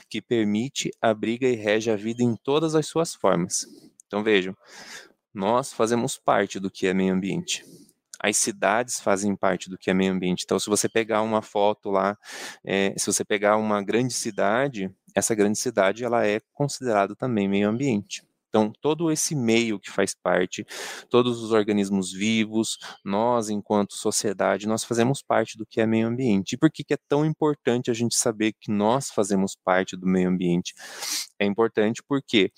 que 0.08 0.20
permite, 0.20 0.90
abriga 1.00 1.48
e 1.48 1.54
rege 1.54 1.90
a 1.90 1.96
vida 1.96 2.22
em 2.22 2.34
todas 2.36 2.74
as 2.74 2.86
suas 2.86 3.14
formas 3.14 3.66
então 4.14 4.22
vejam, 4.22 4.56
nós 5.34 5.72
fazemos 5.72 6.16
parte 6.16 6.60
do 6.60 6.70
que 6.70 6.86
é 6.86 6.94
meio 6.94 7.12
ambiente. 7.12 7.64
As 8.20 8.36
cidades 8.36 9.00
fazem 9.00 9.34
parte 9.34 9.68
do 9.68 9.76
que 9.76 9.90
é 9.90 9.94
meio 9.94 10.12
ambiente. 10.12 10.44
Então, 10.44 10.56
se 10.56 10.70
você 10.70 10.88
pegar 10.88 11.20
uma 11.22 11.42
foto 11.42 11.90
lá, 11.90 12.16
é, 12.64 12.94
se 12.96 13.06
você 13.06 13.24
pegar 13.24 13.56
uma 13.56 13.82
grande 13.82 14.14
cidade, 14.14 14.88
essa 15.16 15.34
grande 15.34 15.58
cidade 15.58 16.04
ela 16.04 16.24
é 16.24 16.40
considerada 16.52 17.16
também 17.16 17.48
meio 17.48 17.68
ambiente. 17.68 18.22
Então, 18.48 18.72
todo 18.80 19.10
esse 19.10 19.34
meio 19.34 19.80
que 19.80 19.90
faz 19.90 20.14
parte, 20.14 20.64
todos 21.10 21.42
os 21.42 21.50
organismos 21.50 22.12
vivos, 22.12 22.78
nós, 23.04 23.50
enquanto 23.50 23.94
sociedade, 23.94 24.68
nós 24.68 24.84
fazemos 24.84 25.20
parte 25.20 25.58
do 25.58 25.66
que 25.66 25.80
é 25.80 25.86
meio 25.86 26.06
ambiente. 26.06 26.52
E 26.52 26.56
por 26.56 26.70
que, 26.70 26.84
que 26.84 26.94
é 26.94 26.98
tão 27.08 27.26
importante 27.26 27.90
a 27.90 27.94
gente 27.94 28.14
saber 28.14 28.52
que 28.52 28.70
nós 28.70 29.10
fazemos 29.10 29.56
parte 29.56 29.96
do 29.96 30.06
meio 30.06 30.28
ambiente? 30.28 30.72
É 31.36 31.44
importante 31.44 32.00
porque 32.06 32.52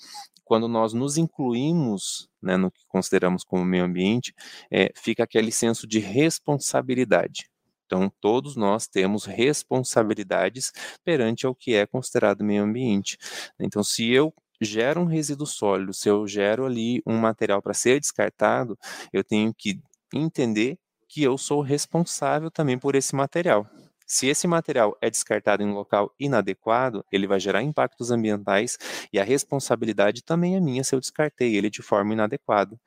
quando 0.47 0.67
nós 0.67 0.93
nos 0.93 1.17
incluímos 1.17 2.29
né, 2.41 2.55
no 2.55 2.71
que 2.71 2.85
consideramos 2.87 3.43
como 3.43 3.65
meio 3.65 3.83
ambiente, 3.83 4.33
é, 4.71 4.91
fica 4.95 5.23
aquele 5.23 5.51
senso 5.51 5.85
de 5.85 5.99
responsabilidade. 5.99 7.49
Então, 7.85 8.11
todos 8.21 8.55
nós 8.55 8.87
temos 8.87 9.25
responsabilidades 9.25 10.71
perante 11.03 11.45
o 11.45 11.53
que 11.53 11.75
é 11.75 11.85
considerado 11.85 12.43
meio 12.43 12.63
ambiente. 12.63 13.17
Então, 13.59 13.83
se 13.83 14.09
eu 14.09 14.33
gero 14.61 15.01
um 15.01 15.05
resíduo 15.05 15.45
sólido, 15.45 15.93
se 15.93 16.09
eu 16.09 16.25
gero 16.25 16.65
ali 16.65 17.01
um 17.05 17.17
material 17.17 17.61
para 17.61 17.73
ser 17.73 17.99
descartado, 17.99 18.77
eu 19.11 19.23
tenho 19.23 19.53
que 19.53 19.79
entender 20.13 20.77
que 21.09 21.23
eu 21.23 21.37
sou 21.37 21.61
responsável 21.61 22.49
também 22.49 22.77
por 22.77 22.95
esse 22.95 23.15
material. 23.15 23.67
Se 24.07 24.27
esse 24.27 24.47
material 24.47 24.97
é 25.01 25.09
descartado 25.09 25.61
em 25.61 25.67
um 25.67 25.73
local 25.73 26.13
inadequado, 26.17 27.03
ele 27.11 27.27
vai 27.27 27.39
gerar 27.41 27.61
impactos 27.61 28.09
ambientais 28.09 28.77
e 29.11 29.19
a 29.19 29.23
responsabilidade 29.23 30.23
também 30.23 30.55
é 30.55 30.61
minha 30.61 30.83
se 30.83 30.95
eu 30.95 30.99
descartei 30.99 31.55
ele 31.55 31.69
de 31.69 31.81
forma 31.81 32.13
inadequada. 32.13 32.79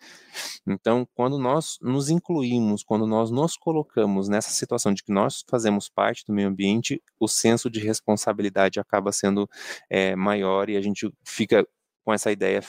Então, 0.66 1.06
quando 1.14 1.38
nós 1.38 1.78
nos 1.83 2.09
incluímos, 2.09 2.83
quando 2.83 3.06
nós 3.06 3.30
nos 3.30 3.54
colocamos 3.54 4.28
nessa 4.28 4.50
situação 4.50 4.94
de 4.94 5.02
que 5.02 5.12
nós 5.12 5.44
fazemos 5.48 5.90
parte 5.90 6.24
do 6.26 6.33
meio 6.33 6.48
ambiente, 6.48 7.02
o 7.18 7.28
senso 7.28 7.68
de 7.68 7.80
responsabilidade 7.80 8.80
acaba 8.80 9.12
sendo 9.12 9.48
é, 9.90 10.16
maior 10.16 10.70
e 10.70 10.76
a 10.76 10.80
gente 10.80 11.12
fica 11.22 11.66
com 12.10 12.14
essa 12.14 12.32
ideia 12.32 12.60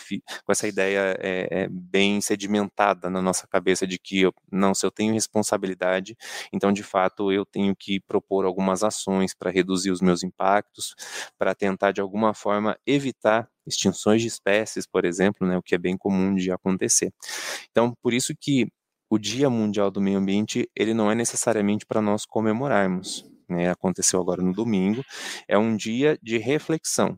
com 0.45 0.51
essa 0.51 0.67
ideia 0.67 1.17
é, 1.19 1.63
é, 1.63 1.67
bem 1.67 2.21
sedimentada 2.21 3.09
na 3.09 3.23
nossa 3.23 3.47
cabeça 3.47 3.87
de 3.87 3.97
que 3.97 4.21
eu, 4.21 4.31
não 4.51 4.75
se 4.75 4.85
eu 4.85 4.91
tenho 4.91 5.15
responsabilidade 5.15 6.15
então 6.53 6.71
de 6.71 6.83
fato 6.83 7.31
eu 7.31 7.43
tenho 7.43 7.75
que 7.75 7.99
propor 7.99 8.45
algumas 8.45 8.83
ações 8.83 9.33
para 9.33 9.49
reduzir 9.49 9.89
os 9.89 9.99
meus 9.99 10.21
impactos 10.21 10.93
para 11.39 11.55
tentar 11.55 11.91
de 11.91 11.99
alguma 11.99 12.35
forma 12.35 12.77
evitar 12.85 13.49
extinções 13.65 14.21
de 14.21 14.27
espécies 14.27 14.85
por 14.85 15.05
exemplo 15.05 15.47
né 15.47 15.57
o 15.57 15.63
que 15.63 15.73
é 15.73 15.77
bem 15.79 15.97
comum 15.97 16.35
de 16.35 16.51
acontecer. 16.51 17.11
Então 17.71 17.95
por 17.99 18.13
isso 18.13 18.35
que 18.39 18.67
o 19.09 19.17
Dia 19.17 19.49
Mundial 19.49 19.89
do 19.89 19.99
Meio 19.99 20.19
Ambiente 20.19 20.69
ele 20.75 20.93
não 20.93 21.09
é 21.09 21.15
necessariamente 21.15 21.83
para 21.83 21.99
nós 21.99 22.27
comemorarmos 22.27 23.25
né, 23.49 23.71
aconteceu 23.71 24.21
agora 24.21 24.43
no 24.43 24.53
domingo 24.53 25.03
é 25.47 25.57
um 25.57 25.75
dia 25.75 26.15
de 26.21 26.37
reflexão 26.37 27.17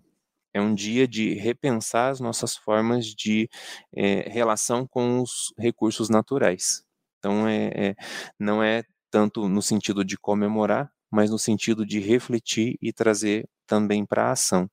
é 0.53 0.61
um 0.61 0.73
dia 0.73 1.07
de 1.07 1.33
repensar 1.33 2.11
as 2.11 2.19
nossas 2.19 2.55
formas 2.55 3.07
de 3.07 3.49
é, 3.95 4.29
relação 4.29 4.87
com 4.87 5.21
os 5.21 5.53
recursos 5.57 6.09
naturais. 6.09 6.83
Então, 7.19 7.47
é, 7.47 7.71
é, 7.73 7.95
não 8.39 8.61
é 8.61 8.83
tanto 9.09 9.47
no 9.47 9.61
sentido 9.61 10.03
de 10.03 10.17
comemorar, 10.17 10.91
mas 11.11 11.31
no 11.31 11.39
sentido 11.39 11.85
de 11.85 11.99
refletir 11.99 12.77
e 12.81 12.91
trazer 12.91 13.47
também 13.67 14.05
para 14.05 14.27
a 14.27 14.31
ação. 14.31 14.69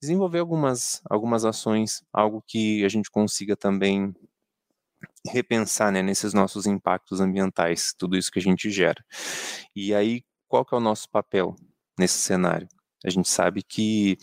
Desenvolver 0.00 0.38
algumas, 0.40 1.00
algumas 1.08 1.44
ações, 1.44 2.02
algo 2.12 2.42
que 2.46 2.84
a 2.84 2.88
gente 2.88 3.10
consiga 3.10 3.56
também 3.56 4.14
repensar 5.26 5.90
né, 5.92 6.02
nesses 6.02 6.34
nossos 6.34 6.66
impactos 6.66 7.20
ambientais, 7.20 7.94
tudo 7.96 8.16
isso 8.16 8.30
que 8.30 8.38
a 8.38 8.42
gente 8.42 8.70
gera. 8.70 9.04
E 9.74 9.94
aí, 9.94 10.22
qual 10.48 10.64
que 10.64 10.74
é 10.74 10.78
o 10.78 10.80
nosso 10.80 11.08
papel 11.10 11.56
nesse 11.98 12.18
cenário? 12.18 12.68
A 13.04 13.10
gente 13.10 13.28
sabe 13.28 13.62
que 13.62 14.16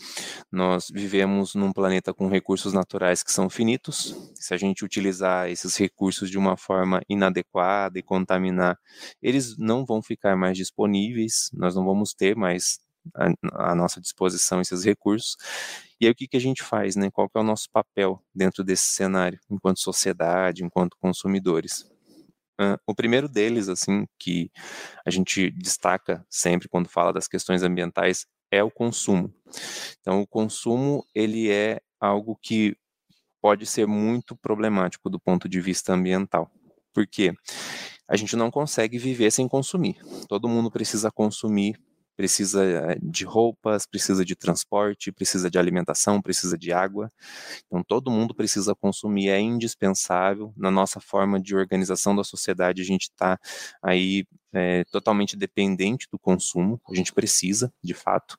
nós 0.50 0.88
vivemos 0.92 1.54
num 1.54 1.72
planeta 1.72 2.12
com 2.12 2.28
recursos 2.28 2.72
naturais 2.72 3.22
que 3.22 3.32
são 3.32 3.48
finitos. 3.48 4.16
Se 4.34 4.52
a 4.52 4.56
gente 4.56 4.84
utilizar 4.84 5.48
esses 5.48 5.76
recursos 5.76 6.28
de 6.28 6.36
uma 6.36 6.56
forma 6.56 7.00
inadequada 7.08 7.98
e 7.98 8.02
contaminar, 8.02 8.76
eles 9.22 9.56
não 9.56 9.86
vão 9.86 10.02
ficar 10.02 10.36
mais 10.36 10.56
disponíveis, 10.56 11.48
nós 11.52 11.76
não 11.76 11.84
vamos 11.84 12.12
ter 12.12 12.34
mais 12.34 12.80
à 13.52 13.74
nossa 13.74 14.00
disposição 14.00 14.60
esses 14.60 14.84
recursos. 14.84 15.36
E 16.00 16.06
aí 16.06 16.12
o 16.12 16.14
que, 16.14 16.26
que 16.26 16.36
a 16.36 16.40
gente 16.40 16.62
faz, 16.62 16.96
né? 16.96 17.10
Qual 17.10 17.30
é 17.32 17.38
o 17.38 17.44
nosso 17.44 17.70
papel 17.70 18.20
dentro 18.34 18.64
desse 18.64 18.86
cenário, 18.86 19.38
enquanto 19.48 19.78
sociedade, 19.78 20.64
enquanto 20.64 20.96
consumidores? 20.98 21.82
Uh, 22.60 22.76
o 22.86 22.94
primeiro 22.94 23.28
deles, 23.28 23.68
assim, 23.68 24.06
que 24.18 24.50
a 25.06 25.10
gente 25.10 25.50
destaca 25.50 26.24
sempre 26.28 26.68
quando 26.68 26.88
fala 26.88 27.12
das 27.12 27.26
questões 27.26 27.62
ambientais 27.62 28.26
é 28.52 28.62
o 28.62 28.70
consumo. 28.70 29.34
Então, 30.00 30.20
o 30.20 30.26
consumo 30.26 31.04
ele 31.14 31.50
é 31.50 31.80
algo 31.98 32.38
que 32.40 32.76
pode 33.40 33.66
ser 33.66 33.86
muito 33.86 34.36
problemático 34.36 35.10
do 35.10 35.18
ponto 35.18 35.48
de 35.48 35.60
vista 35.60 35.94
ambiental. 35.94 36.50
Por 36.92 37.06
quê? 37.06 37.32
A 38.06 38.16
gente 38.16 38.36
não 38.36 38.50
consegue 38.50 38.98
viver 38.98 39.30
sem 39.30 39.48
consumir. 39.48 39.96
Todo 40.28 40.48
mundo 40.48 40.70
precisa 40.70 41.10
consumir 41.10 41.76
precisa 42.16 42.64
eh, 42.64 42.98
de 43.02 43.24
roupas, 43.24 43.86
precisa 43.86 44.24
de 44.24 44.36
transporte, 44.36 45.10
precisa 45.12 45.50
de 45.50 45.58
alimentação, 45.58 46.20
precisa 46.20 46.56
de 46.58 46.72
água. 46.72 47.10
Então, 47.66 47.82
todo 47.82 48.10
mundo 48.10 48.34
precisa 48.34 48.74
consumir, 48.74 49.28
é 49.28 49.40
indispensável. 49.40 50.52
Na 50.56 50.70
nossa 50.70 51.00
forma 51.00 51.40
de 51.40 51.56
organização 51.56 52.14
da 52.14 52.24
sociedade, 52.24 52.82
a 52.82 52.84
gente 52.84 53.04
está 53.04 53.38
aí 53.82 54.24
é, 54.52 54.84
totalmente 54.84 55.36
dependente 55.36 56.08
do 56.10 56.18
consumo, 56.18 56.80
a 56.90 56.94
gente 56.94 57.12
precisa, 57.12 57.72
de 57.82 57.94
fato. 57.94 58.36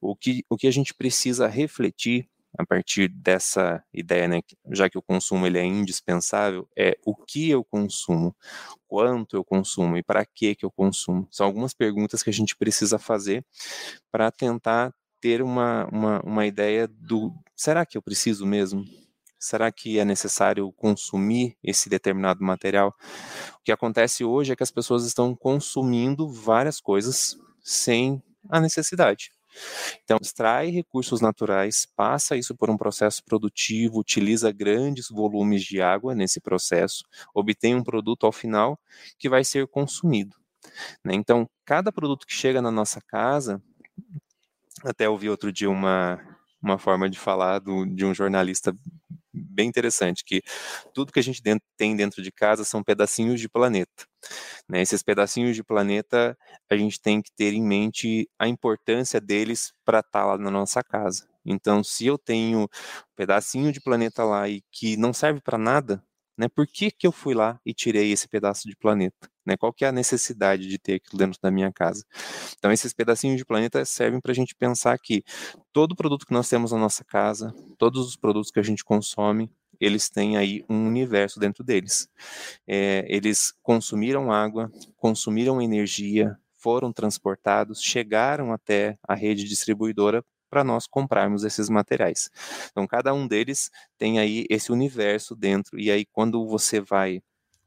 O 0.00 0.14
que, 0.14 0.44
o 0.48 0.56
que 0.56 0.66
a 0.66 0.70
gente 0.70 0.94
precisa 0.94 1.46
refletir 1.46 2.28
a 2.56 2.64
partir 2.64 3.08
dessa 3.08 3.82
ideia, 3.92 4.28
né, 4.28 4.40
já 4.70 4.88
que 4.88 4.96
o 4.96 5.02
consumo 5.02 5.46
ele 5.46 5.58
é 5.58 5.64
indispensável, 5.64 6.68
é 6.76 6.96
o 7.04 7.14
que 7.14 7.50
eu 7.50 7.64
consumo, 7.64 8.34
quanto 8.86 9.36
eu 9.36 9.44
consumo 9.44 9.96
e 9.96 10.02
para 10.02 10.24
que 10.24 10.54
que 10.54 10.64
eu 10.64 10.70
consumo. 10.70 11.26
São 11.30 11.46
algumas 11.46 11.74
perguntas 11.74 12.22
que 12.22 12.30
a 12.30 12.32
gente 12.32 12.56
precisa 12.56 12.98
fazer 12.98 13.44
para 14.10 14.30
tentar 14.30 14.94
ter 15.20 15.42
uma, 15.42 15.86
uma, 15.90 16.20
uma 16.20 16.46
ideia 16.46 16.86
do 16.86 17.32
será 17.56 17.84
que 17.84 17.98
eu 17.98 18.02
preciso 18.02 18.46
mesmo? 18.46 18.84
Será 19.44 19.70
que 19.70 19.98
é 19.98 20.06
necessário 20.06 20.72
consumir 20.72 21.54
esse 21.62 21.90
determinado 21.90 22.42
material? 22.42 22.96
O 23.60 23.62
que 23.62 23.70
acontece 23.70 24.24
hoje 24.24 24.52
é 24.52 24.56
que 24.56 24.62
as 24.62 24.70
pessoas 24.70 25.04
estão 25.04 25.36
consumindo 25.36 26.32
várias 26.32 26.80
coisas 26.80 27.38
sem 27.62 28.22
a 28.48 28.58
necessidade. 28.58 29.30
Então, 30.02 30.16
extrai 30.20 30.70
recursos 30.70 31.20
naturais, 31.20 31.86
passa 31.94 32.38
isso 32.38 32.56
por 32.56 32.70
um 32.70 32.76
processo 32.78 33.22
produtivo, 33.22 33.98
utiliza 33.98 34.50
grandes 34.50 35.10
volumes 35.10 35.62
de 35.62 35.82
água 35.82 36.14
nesse 36.14 36.40
processo, 36.40 37.04
obtém 37.34 37.74
um 37.74 37.84
produto 37.84 38.24
ao 38.24 38.32
final 38.32 38.80
que 39.18 39.28
vai 39.28 39.44
ser 39.44 39.66
consumido. 39.66 40.34
Né? 41.04 41.14
Então, 41.14 41.46
cada 41.66 41.92
produto 41.92 42.26
que 42.26 42.32
chega 42.32 42.62
na 42.62 42.70
nossa 42.70 42.98
casa, 43.02 43.62
até 44.82 45.06
ouvi 45.06 45.28
outro 45.28 45.52
dia 45.52 45.68
uma, 45.68 46.18
uma 46.62 46.78
forma 46.78 47.10
de 47.10 47.18
falar 47.18 47.58
do, 47.58 47.84
de 47.84 48.06
um 48.06 48.14
jornalista 48.14 48.74
bem 49.34 49.68
interessante, 49.68 50.24
que 50.24 50.42
tudo 50.92 51.12
que 51.12 51.18
a 51.20 51.22
gente 51.22 51.42
tem 51.76 51.96
dentro 51.96 52.22
de 52.22 52.32
casa 52.32 52.64
são 52.64 52.82
pedacinhos 52.82 53.40
de 53.40 53.48
planeta. 53.48 54.06
Né? 54.68 54.82
Esses 54.82 55.02
pedacinhos 55.02 55.56
de 55.56 55.64
planeta, 55.64 56.36
a 56.70 56.76
gente 56.76 57.00
tem 57.00 57.20
que 57.22 57.30
ter 57.32 57.52
em 57.54 57.62
mente 57.62 58.28
a 58.38 58.48
importância 58.48 59.20
deles 59.20 59.72
para 59.84 60.00
estar 60.00 60.20
tá 60.20 60.26
lá 60.26 60.38
na 60.38 60.50
nossa 60.50 60.82
casa. 60.82 61.28
Então, 61.44 61.84
se 61.84 62.06
eu 62.06 62.16
tenho 62.18 62.62
um 62.62 62.66
pedacinho 63.16 63.72
de 63.72 63.80
planeta 63.80 64.24
lá 64.24 64.48
e 64.48 64.62
que 64.72 64.96
não 64.96 65.12
serve 65.12 65.40
para 65.40 65.58
nada, 65.58 66.02
né, 66.38 66.48
por 66.48 66.66
que, 66.66 66.90
que 66.90 67.06
eu 67.06 67.12
fui 67.12 67.34
lá 67.34 67.60
e 67.64 67.74
tirei 67.74 68.10
esse 68.12 68.28
pedaço 68.28 68.68
de 68.68 68.76
planeta? 68.76 69.33
Né, 69.46 69.56
qual 69.56 69.72
que 69.72 69.84
é 69.84 69.88
a 69.88 69.92
necessidade 69.92 70.66
de 70.66 70.78
ter 70.78 70.94
aquilo 70.94 71.18
dentro 71.18 71.38
da 71.42 71.50
minha 71.50 71.72
casa? 71.72 72.04
Então, 72.58 72.72
esses 72.72 72.92
pedacinhos 72.92 73.36
de 73.36 73.44
planeta 73.44 73.84
servem 73.84 74.20
para 74.20 74.32
a 74.32 74.34
gente 74.34 74.54
pensar 74.54 74.98
que 74.98 75.22
todo 75.72 75.94
produto 75.94 76.26
que 76.26 76.32
nós 76.32 76.48
temos 76.48 76.72
na 76.72 76.78
nossa 76.78 77.04
casa, 77.04 77.54
todos 77.76 78.06
os 78.06 78.16
produtos 78.16 78.50
que 78.50 78.58
a 78.58 78.62
gente 78.62 78.84
consome, 78.84 79.50
eles 79.80 80.08
têm 80.08 80.36
aí 80.36 80.64
um 80.68 80.86
universo 80.86 81.38
dentro 81.38 81.62
deles. 81.62 82.08
É, 82.66 83.04
eles 83.08 83.52
consumiram 83.62 84.32
água, 84.32 84.70
consumiram 84.96 85.60
energia, 85.60 86.38
foram 86.56 86.92
transportados, 86.92 87.82
chegaram 87.82 88.52
até 88.52 88.98
a 89.06 89.14
rede 89.14 89.44
distribuidora 89.44 90.24
para 90.48 90.64
nós 90.64 90.86
comprarmos 90.86 91.44
esses 91.44 91.68
materiais. 91.68 92.30
Então, 92.70 92.86
cada 92.86 93.12
um 93.12 93.26
deles 93.26 93.70
tem 93.98 94.18
aí 94.18 94.46
esse 94.48 94.70
universo 94.70 95.34
dentro, 95.34 95.78
e 95.78 95.90
aí 95.90 96.06
quando 96.06 96.46
você 96.46 96.80
vai 96.80 97.20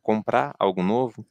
comprar 0.08 0.56
algo 0.58 0.82
novo, 0.82 1.26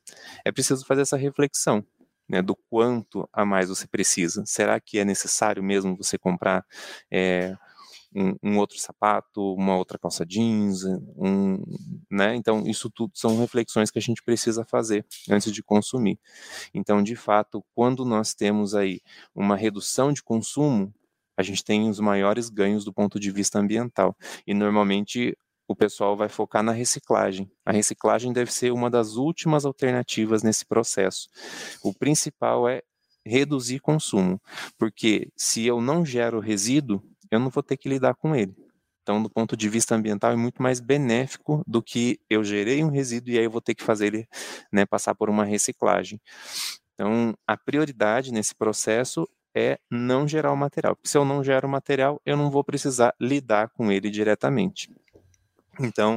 é 0.44 0.52
preciso 0.52 0.84
fazer 0.84 1.00
essa 1.00 1.16
reflexão. 1.16 1.82
Né, 2.28 2.42
do 2.42 2.56
quanto 2.68 3.28
a 3.32 3.44
mais 3.44 3.68
você 3.68 3.86
precisa. 3.86 4.42
Será 4.44 4.80
que 4.80 4.98
é 4.98 5.04
necessário 5.04 5.62
mesmo 5.62 5.96
você 5.96 6.18
comprar 6.18 6.66
é, 7.08 7.56
um, 8.12 8.34
um, 8.42 8.58
outro 8.58 8.76
sapato, 8.80 9.54
uma 9.54 9.76
outra 9.76 9.96
calça 9.96 10.26
jeans, 10.26 10.82
um, 11.16 11.62
né? 12.10 12.34
Então 12.34 12.66
isso 12.66 12.90
tudo 12.90 13.12
são 13.14 13.38
reflexões 13.38 13.92
que 13.92 13.98
a 14.00 14.02
gente 14.02 14.24
precisa 14.24 14.64
fazer 14.64 15.06
antes 15.30 15.52
de 15.52 15.62
consumir. 15.62 16.18
Então, 16.74 17.00
de 17.00 17.14
fato, 17.14 17.64
quando 17.76 18.04
nós 18.04 18.34
temos 18.34 18.74
aí 18.74 19.00
uma 19.32 19.56
redução 19.56 20.12
de 20.12 20.20
consumo, 20.20 20.92
a 21.36 21.44
gente 21.44 21.62
tem 21.62 21.88
os 21.88 22.00
maiores 22.00 22.48
ganhos 22.48 22.84
do 22.84 22.92
ponto 22.92 23.20
de 23.20 23.30
vista 23.30 23.60
ambiental. 23.60 24.16
E 24.44 24.52
normalmente 24.52 25.38
o 25.68 25.74
pessoal 25.74 26.16
vai 26.16 26.28
focar 26.28 26.62
na 26.62 26.72
reciclagem. 26.72 27.50
A 27.64 27.72
reciclagem 27.72 28.32
deve 28.32 28.52
ser 28.52 28.72
uma 28.72 28.90
das 28.90 29.16
últimas 29.16 29.64
alternativas 29.64 30.42
nesse 30.42 30.64
processo. 30.64 31.28
O 31.82 31.92
principal 31.92 32.68
é 32.68 32.82
reduzir 33.24 33.80
consumo, 33.80 34.40
porque 34.78 35.28
se 35.36 35.66
eu 35.66 35.80
não 35.80 36.04
gero 36.04 36.38
resíduo, 36.38 37.02
eu 37.30 37.40
não 37.40 37.50
vou 37.50 37.62
ter 37.62 37.76
que 37.76 37.88
lidar 37.88 38.14
com 38.14 38.34
ele. 38.34 38.54
Então, 39.02 39.22
do 39.22 39.30
ponto 39.30 39.56
de 39.56 39.68
vista 39.68 39.94
ambiental, 39.94 40.32
é 40.32 40.36
muito 40.36 40.60
mais 40.60 40.80
benéfico 40.80 41.62
do 41.66 41.80
que 41.80 42.18
eu 42.28 42.42
gerei 42.42 42.82
um 42.82 42.90
resíduo 42.90 43.32
e 43.32 43.38
aí 43.38 43.44
eu 43.44 43.50
vou 43.50 43.60
ter 43.60 43.74
que 43.74 43.84
fazer 43.84 44.06
ele 44.06 44.28
né, 44.72 44.84
passar 44.84 45.14
por 45.14 45.30
uma 45.30 45.44
reciclagem. 45.44 46.20
Então, 46.94 47.34
a 47.46 47.56
prioridade 47.56 48.32
nesse 48.32 48.54
processo 48.54 49.28
é 49.54 49.78
não 49.90 50.26
gerar 50.26 50.52
o 50.52 50.56
material. 50.56 50.96
Porque 50.96 51.08
se 51.08 51.16
eu 51.16 51.24
não 51.24 51.42
gero 51.44 51.68
o 51.68 51.70
material, 51.70 52.20
eu 52.26 52.36
não 52.36 52.50
vou 52.50 52.64
precisar 52.64 53.14
lidar 53.20 53.68
com 53.68 53.92
ele 53.92 54.10
diretamente. 54.10 54.92
Então, 55.80 56.16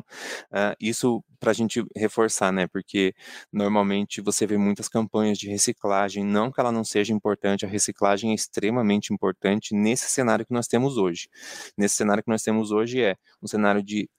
uh, 0.52 0.76
isso 0.80 1.24
para 1.40 1.52
a 1.52 1.54
gente 1.54 1.84
reforçar, 1.96 2.52
né? 2.52 2.68
Porque 2.68 3.14
normalmente 3.52 4.22
você 4.22 4.46
vê 4.46 4.58
muitas 4.58 4.88
campanhas 4.90 5.38
de 5.38 5.50
reciclagem, 5.50 6.24
não 6.24 6.52
que 6.52 6.60
ela 6.60 6.72
não 6.72 6.84
seja 6.84 7.14
importante, 7.14 7.66
a 7.66 7.70
reciclagem 7.70 8.32
é 8.32 8.36
extremamente 8.36 9.14
importante 9.14 9.74
nesse 9.76 10.10
cenário 10.10 10.46
que 10.46 10.54
nós 10.54 10.68
temos 10.68 10.98
hoje. 10.98 11.30
Nesse 11.78 11.96
cenário 11.96 12.24
que 12.24 12.30
nós 12.30 12.44
temos 12.44 12.72
hoje 12.72 13.02
é 13.02 13.16
um 13.42 13.48
cenário 13.48 13.82
de 13.84 14.10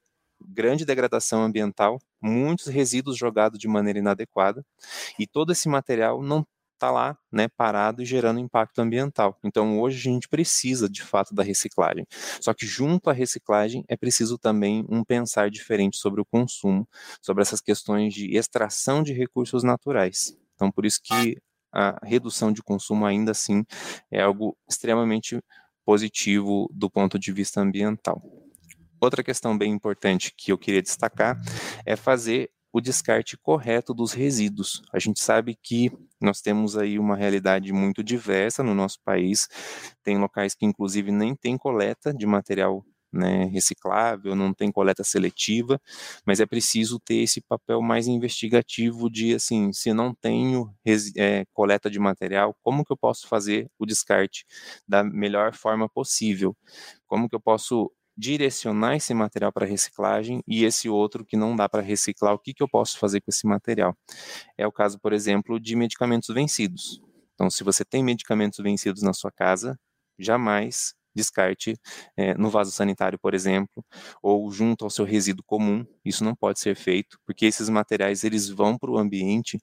grande 0.41 0.85
degradação 0.85 1.43
ambiental, 1.45 1.99
muitos 2.21 2.67
resíduos 2.67 3.17
jogados 3.17 3.59
de 3.59 3.69
maneira 3.69 3.99
inadequada, 3.99 4.65
e 5.19 5.27
todo 5.27 5.53
esse 5.53 5.69
material 5.69 6.23
não 6.23 6.47
está 6.81 6.91
lá, 6.91 7.17
né, 7.31 7.47
parado 7.47 8.03
e 8.03 8.07
gerando 8.07 8.41
impacto 8.41 8.79
ambiental. 8.81 9.39
Então, 9.45 9.79
hoje 9.79 9.99
a 9.99 10.13
gente 10.13 10.27
precisa, 10.27 10.89
de 10.89 11.03
fato, 11.03 11.35
da 11.35 11.43
reciclagem. 11.43 12.07
Só 12.41 12.55
que 12.55 12.67
junto 12.67 13.11
à 13.11 13.13
reciclagem 13.13 13.85
é 13.87 13.97
preciso 13.97 14.39
também 14.39 14.87
um 14.89 15.05
pensar 15.05 15.51
diferente 15.51 15.99
sobre 15.99 16.23
o 16.23 16.25
consumo, 16.25 16.89
sobre 17.21 17.43
essas 17.43 17.61
questões 17.61 18.15
de 18.15 18.35
extração 18.35 19.03
de 19.03 19.13
recursos 19.13 19.63
naturais. 19.63 20.35
Então, 20.55 20.71
por 20.73 20.87
isso 20.87 21.01
que 21.03 21.37
a 21.73 22.01
redução 22.03 22.51
de 22.51 22.63
consumo 22.63 23.05
ainda 23.05 23.31
assim 23.31 23.65
é 24.11 24.23
algo 24.23 24.57
extremamente 24.69 25.39
positivo 25.85 26.69
do 26.73 26.91
ponto 26.91 27.19
de 27.19 27.31
vista 27.31 27.61
ambiental. 27.61 28.23
Outra 29.01 29.23
questão 29.23 29.57
bem 29.57 29.73
importante 29.73 30.33
que 30.37 30.53
eu 30.53 30.59
queria 30.59 30.83
destacar 30.83 31.41
é 31.87 31.95
fazer 31.95 32.51
o 32.73 32.81
descarte 32.81 33.37
correto 33.37 33.93
dos 33.95 34.13
resíduos. 34.13 34.83
A 34.93 34.99
gente 34.99 35.21
sabe 35.21 35.57
que 35.61 35.91
nós 36.21 36.41
temos 36.41 36.77
aí 36.77 36.99
uma 36.99 37.17
realidade 37.17 37.73
muito 37.73 38.03
diversa 38.03 38.63
no 38.63 38.75
nosso 38.75 38.99
país. 39.05 39.49
Tem 40.03 40.19
locais 40.19 40.55
que, 40.55 40.67
inclusive, 40.67 41.11
nem 41.11 41.35
tem 41.35 41.57
coleta 41.59 42.13
de 42.15 42.27
material 42.27 42.85
né, 43.13 43.45
reciclável, 43.47 44.37
não 44.37 44.55
tem 44.55 44.71
coleta 44.71 45.03
seletiva, 45.03 45.81
mas 46.25 46.41
é 46.41 46.47
preciso 46.47 46.99
ter 47.01 47.17
esse 47.17 47.41
papel 47.41 47.83
mais 47.83 48.07
investigativo 48.07 49.11
de, 49.11 49.35
assim, 49.35 49.73
se 49.73 49.93
não 49.93 50.15
tenho 50.15 50.73
é, 51.17 51.45
coleta 51.53 51.91
de 51.91 51.99
material, 51.99 52.57
como 52.63 52.85
que 52.85 52.93
eu 52.93 52.97
posso 52.97 53.27
fazer 53.27 53.69
o 53.79 53.87
descarte 53.87 54.45
da 54.87 55.03
melhor 55.03 55.55
forma 55.55 55.89
possível? 55.89 56.57
Como 57.07 57.29
que 57.29 57.35
eu 57.35 57.41
posso 57.41 57.91
direcionar 58.21 58.97
esse 58.97 59.15
material 59.15 59.51
para 59.51 59.65
reciclagem 59.65 60.43
e 60.47 60.65
esse 60.65 60.89
outro 60.91 61.25
que 61.25 61.37
não 61.37 61.57
dá 61.57 61.69
para 61.69 61.81
reciclar, 61.81 62.35
o 62.35 62.39
que, 62.39 62.53
que 62.53 62.63
eu 62.63 62.69
posso 62.69 62.99
fazer 62.99 63.23
com 63.23 63.31
esse 63.31 63.47
material? 63.47 63.97
É 64.59 64.67
o 64.67 64.73
caso, 64.73 65.01
por 65.01 65.15
exemplo, 65.15 65.59
de 65.59 65.75
medicamentos 65.75 66.33
vencidos. 66.35 67.03
Então, 67.35 67.49
se 67.49 67.65
você 67.65 67.83
tem 67.83 68.05
medicamentos 68.05 68.59
vencidos 68.63 69.03
na 69.03 69.15
sua 69.15 69.33
casa, 69.33 69.81
jamais 70.19 70.95
descarte 71.15 71.77
é, 72.17 72.35
no 72.35 72.51
vaso 72.51 72.71
sanitário, 72.71 73.19
por 73.19 73.35
exemplo, 73.35 73.85
ou 74.23 74.51
junto 74.53 74.85
ao 74.85 74.91
seu 74.91 75.05
resíduo 75.05 75.45
comum. 75.47 75.85
Isso 76.05 76.25
não 76.25 76.35
pode 76.35 76.61
ser 76.61 76.75
feito, 76.77 77.19
porque 77.27 77.47
esses 77.47 77.69
materiais 77.69 78.25
eles 78.25 78.49
vão 78.49 78.77
para 78.79 78.91
o 78.91 78.99
ambiente 78.99 79.59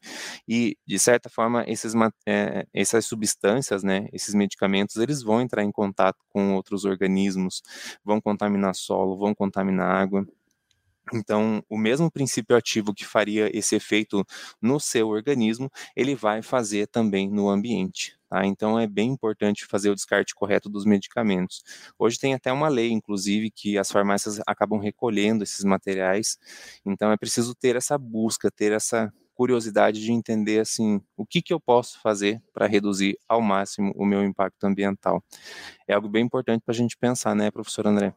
e, 0.47 0.77
de 0.85 0.99
certa 0.99 1.29
forma, 1.29 1.63
esses, 1.67 1.93
é, 2.27 2.65
essas 2.73 3.05
substâncias, 3.05 3.83
né, 3.83 4.07
esses 4.13 4.33
medicamentos, 4.35 4.95
eles 4.97 5.21
vão 5.23 5.41
entrar 5.41 5.63
em 5.63 5.71
contato 5.71 6.17
com 6.29 6.53
outros 6.55 6.85
organismos, 6.85 7.61
vão 8.03 8.19
contaminar 8.21 8.75
solo, 8.75 9.17
vão 9.17 9.33
contaminar 9.35 9.89
água. 9.89 10.25
Então, 11.13 11.63
o 11.69 11.77
mesmo 11.77 12.11
princípio 12.11 12.55
ativo 12.55 12.93
que 12.93 13.05
faria 13.05 13.49
esse 13.55 13.75
efeito 13.75 14.25
no 14.61 14.79
seu 14.79 15.07
organismo, 15.07 15.69
ele 15.95 16.15
vai 16.15 16.41
fazer 16.41 16.87
também 16.87 17.29
no 17.29 17.49
ambiente. 17.49 18.17
Tá? 18.29 18.45
Então, 18.45 18.77
é 18.77 18.85
bem 18.85 19.09
importante 19.09 19.65
fazer 19.65 19.89
o 19.89 19.95
descarte 19.95 20.35
correto 20.35 20.69
dos 20.69 20.85
medicamentos. 20.85 21.63
Hoje 21.97 22.19
tem 22.19 22.33
até 22.33 22.51
uma 22.51 22.67
lei, 22.67 22.91
inclusive, 22.91 23.49
que 23.49 23.77
as 23.77 23.91
farmácias 23.91 24.41
acabam 24.45 24.79
recolhendo 24.79 25.43
esses 25.43 25.63
materiais. 25.63 26.37
Então, 26.85 27.11
é 27.11 27.17
preciso 27.17 27.55
ter 27.55 27.75
essa 27.75 27.97
busca, 27.97 28.51
ter 28.51 28.71
essa 28.71 29.11
curiosidade 29.33 30.01
de 30.01 30.11
entender 30.11 30.59
assim 30.59 30.99
o 31.15 31.23
que, 31.23 31.43
que 31.43 31.53
eu 31.53 31.59
posso 31.59 32.01
fazer 32.01 32.41
para 32.51 32.65
reduzir 32.65 33.19
ao 33.29 33.39
máximo 33.39 33.93
o 33.95 34.03
meu 34.03 34.23
impacto 34.23 34.63
ambiental. 34.63 35.23
É 35.87 35.93
algo 35.93 36.09
bem 36.09 36.25
importante 36.25 36.63
para 36.65 36.73
a 36.73 36.75
gente 36.75 36.97
pensar, 36.97 37.35
né, 37.35 37.51
professor 37.51 37.85
André? 37.85 38.15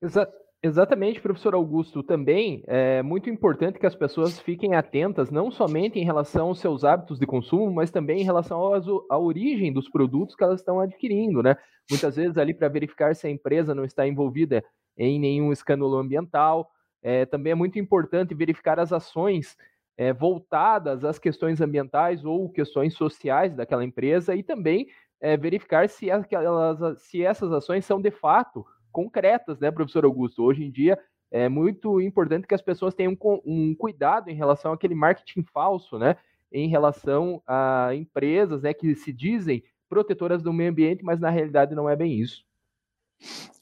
Exato. 0.00 0.47
Exatamente, 0.60 1.20
professor 1.20 1.54
Augusto. 1.54 2.02
Também 2.02 2.64
é 2.66 3.00
muito 3.00 3.30
importante 3.30 3.78
que 3.78 3.86
as 3.86 3.94
pessoas 3.94 4.40
fiquem 4.40 4.74
atentas, 4.74 5.30
não 5.30 5.52
somente 5.52 6.00
em 6.00 6.04
relação 6.04 6.48
aos 6.48 6.58
seus 6.58 6.82
hábitos 6.82 7.18
de 7.18 7.26
consumo, 7.26 7.72
mas 7.72 7.92
também 7.92 8.20
em 8.22 8.24
relação 8.24 8.60
à 9.08 9.18
origem 9.18 9.72
dos 9.72 9.88
produtos 9.88 10.34
que 10.34 10.42
elas 10.42 10.58
estão 10.58 10.80
adquirindo, 10.80 11.42
né? 11.44 11.56
Muitas 11.88 12.16
vezes 12.16 12.36
ali 12.36 12.52
para 12.52 12.68
verificar 12.68 13.14
se 13.14 13.26
a 13.26 13.30
empresa 13.30 13.72
não 13.72 13.84
está 13.84 14.06
envolvida 14.06 14.64
em 14.96 15.20
nenhum 15.20 15.52
escândalo 15.52 15.96
ambiental. 15.96 16.68
É, 17.00 17.24
também 17.24 17.52
é 17.52 17.54
muito 17.54 17.78
importante 17.78 18.34
verificar 18.34 18.80
as 18.80 18.92
ações 18.92 19.56
é, 19.96 20.12
voltadas 20.12 21.04
às 21.04 21.20
questões 21.20 21.60
ambientais 21.60 22.24
ou 22.24 22.50
questões 22.50 22.94
sociais 22.94 23.54
daquela 23.54 23.84
empresa 23.84 24.34
e 24.34 24.42
também 24.42 24.88
é, 25.20 25.36
verificar 25.36 25.88
se, 25.88 26.10
aquelas, 26.10 27.00
se 27.00 27.24
essas 27.24 27.52
ações 27.52 27.84
são 27.84 28.00
de 28.00 28.10
fato 28.10 28.66
concretas, 28.98 29.60
né, 29.60 29.70
professor 29.70 30.04
Augusto? 30.04 30.42
Hoje 30.42 30.64
em 30.64 30.72
dia 30.72 30.98
é 31.30 31.48
muito 31.48 32.00
importante 32.00 32.48
que 32.48 32.54
as 32.54 32.60
pessoas 32.60 32.94
tenham 32.94 33.16
um 33.44 33.72
cuidado 33.76 34.28
em 34.28 34.34
relação 34.34 34.72
àquele 34.72 34.96
marketing 34.96 35.44
falso, 35.44 35.96
né? 35.96 36.16
Em 36.50 36.68
relação 36.68 37.40
a 37.46 37.90
empresas 37.94 38.62
né, 38.62 38.74
que 38.74 38.96
se 38.96 39.12
dizem 39.12 39.62
protetoras 39.88 40.42
do 40.42 40.52
meio 40.52 40.70
ambiente, 40.70 41.04
mas 41.04 41.20
na 41.20 41.30
realidade 41.30 41.76
não 41.76 41.88
é 41.88 41.94
bem 41.94 42.18
isso. 42.18 42.42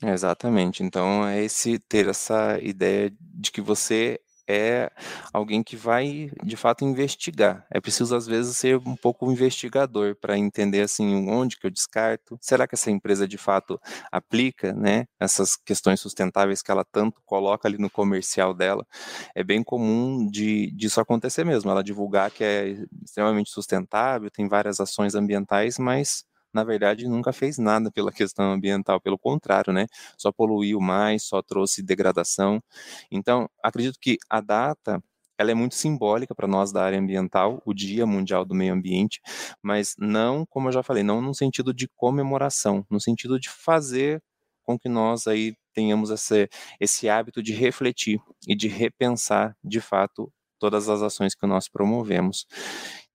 Exatamente. 0.03 0.83
Então, 0.83 1.27
é 1.27 1.45
esse 1.45 1.79
ter 1.79 2.09
essa 2.09 2.59
ideia 2.63 3.13
de 3.21 3.51
que 3.51 3.61
você 3.61 4.21
é 4.49 4.91
alguém 5.33 5.63
que 5.63 5.77
vai 5.77 6.31
de 6.45 6.57
fato 6.57 6.85
investigar. 6.85 7.67
É 7.71 7.81
preciso 7.81 8.15
às 8.17 8.27
vezes 8.27 8.57
ser 8.57 8.77
um 8.79 8.97
pouco 8.97 9.31
investigador 9.31 10.17
para 10.17 10.39
entender 10.39 10.83
assim 10.83 11.29
onde 11.29 11.59
que 11.59 11.67
eu 11.67 11.71
descarto. 11.71 12.39
Será 12.41 12.67
que 12.67 12.75
essa 12.75 12.91
empresa 12.91 13.27
de 13.27 13.39
fato 13.39 13.81
aplica, 14.11 14.73
né, 14.73 15.07
essas 15.21 15.57
questões 15.57 16.01
sustentáveis 16.01 16.63
que 16.63 16.71
ela 16.71 16.85
tanto 16.85 17.21
coloca 17.25 17.69
ali 17.69 17.79
no 17.79 17.91
comercial 17.91 18.55
dela? 18.55 18.87
É 19.35 19.43
bem 19.43 19.63
comum 19.63 20.29
de 20.31 20.71
disso 20.73 21.01
acontecer 21.01 21.45
mesmo. 21.45 21.71
Ela 21.71 21.83
divulgar 21.83 22.31
que 22.31 22.45
é 22.45 22.77
extremamente 23.05 23.51
sustentável, 23.51 24.31
tem 24.31 24.49
várias 24.49 24.81
ações 24.81 25.15
ambientais, 25.15 25.79
mas 25.79 26.25
na 26.53 26.65
verdade, 26.65 27.09
nunca 27.09 27.33
fez 27.33 27.59
nada 27.59 27.91
pela 27.91 28.13
questão 28.13 28.53
ambiental, 28.53 29.01
pelo 29.01 29.19
contrário, 29.19 29.73
né? 29.73 29.87
Só 30.19 30.33
poluiu 30.33 30.81
mais, 30.81 31.25
só 31.25 31.43
trouxe 31.43 31.83
degradação. 31.83 32.63
Então, 33.11 33.49
acredito 33.63 33.99
que 34.01 34.17
a 34.31 34.41
data 34.41 35.03
ela 35.39 35.51
é 35.51 35.55
muito 35.55 35.75
simbólica 35.75 36.35
para 36.35 36.49
nós 36.49 36.73
da 36.73 36.83
área 36.83 36.99
ambiental, 36.99 37.61
o 37.67 37.75
Dia 37.75 38.07
Mundial 38.07 38.45
do 38.45 38.55
Meio 38.55 38.73
Ambiente, 38.73 39.21
mas 39.63 39.95
não, 39.99 40.47
como 40.47 40.69
eu 40.69 40.73
já 40.73 40.83
falei, 40.83 41.03
não 41.03 41.21
no 41.21 41.35
sentido 41.35 41.75
de 41.75 41.89
comemoração, 41.95 42.87
no 42.91 42.99
sentido 43.01 43.39
de 43.39 43.51
fazer 43.51 44.23
com 44.63 44.79
que 44.79 44.89
nós 44.89 45.27
aí 45.27 45.55
tenhamos 45.75 46.11
esse, 46.11 46.49
esse 46.81 47.09
hábito 47.09 47.43
de 47.43 47.53
refletir 47.53 48.19
e 48.49 48.57
de 48.57 48.67
repensar, 48.69 49.55
de 49.63 49.81
fato, 49.81 50.33
todas 50.59 50.89
as 50.89 51.03
ações 51.03 51.35
que 51.35 51.47
nós 51.47 51.69
promovemos. 51.69 52.47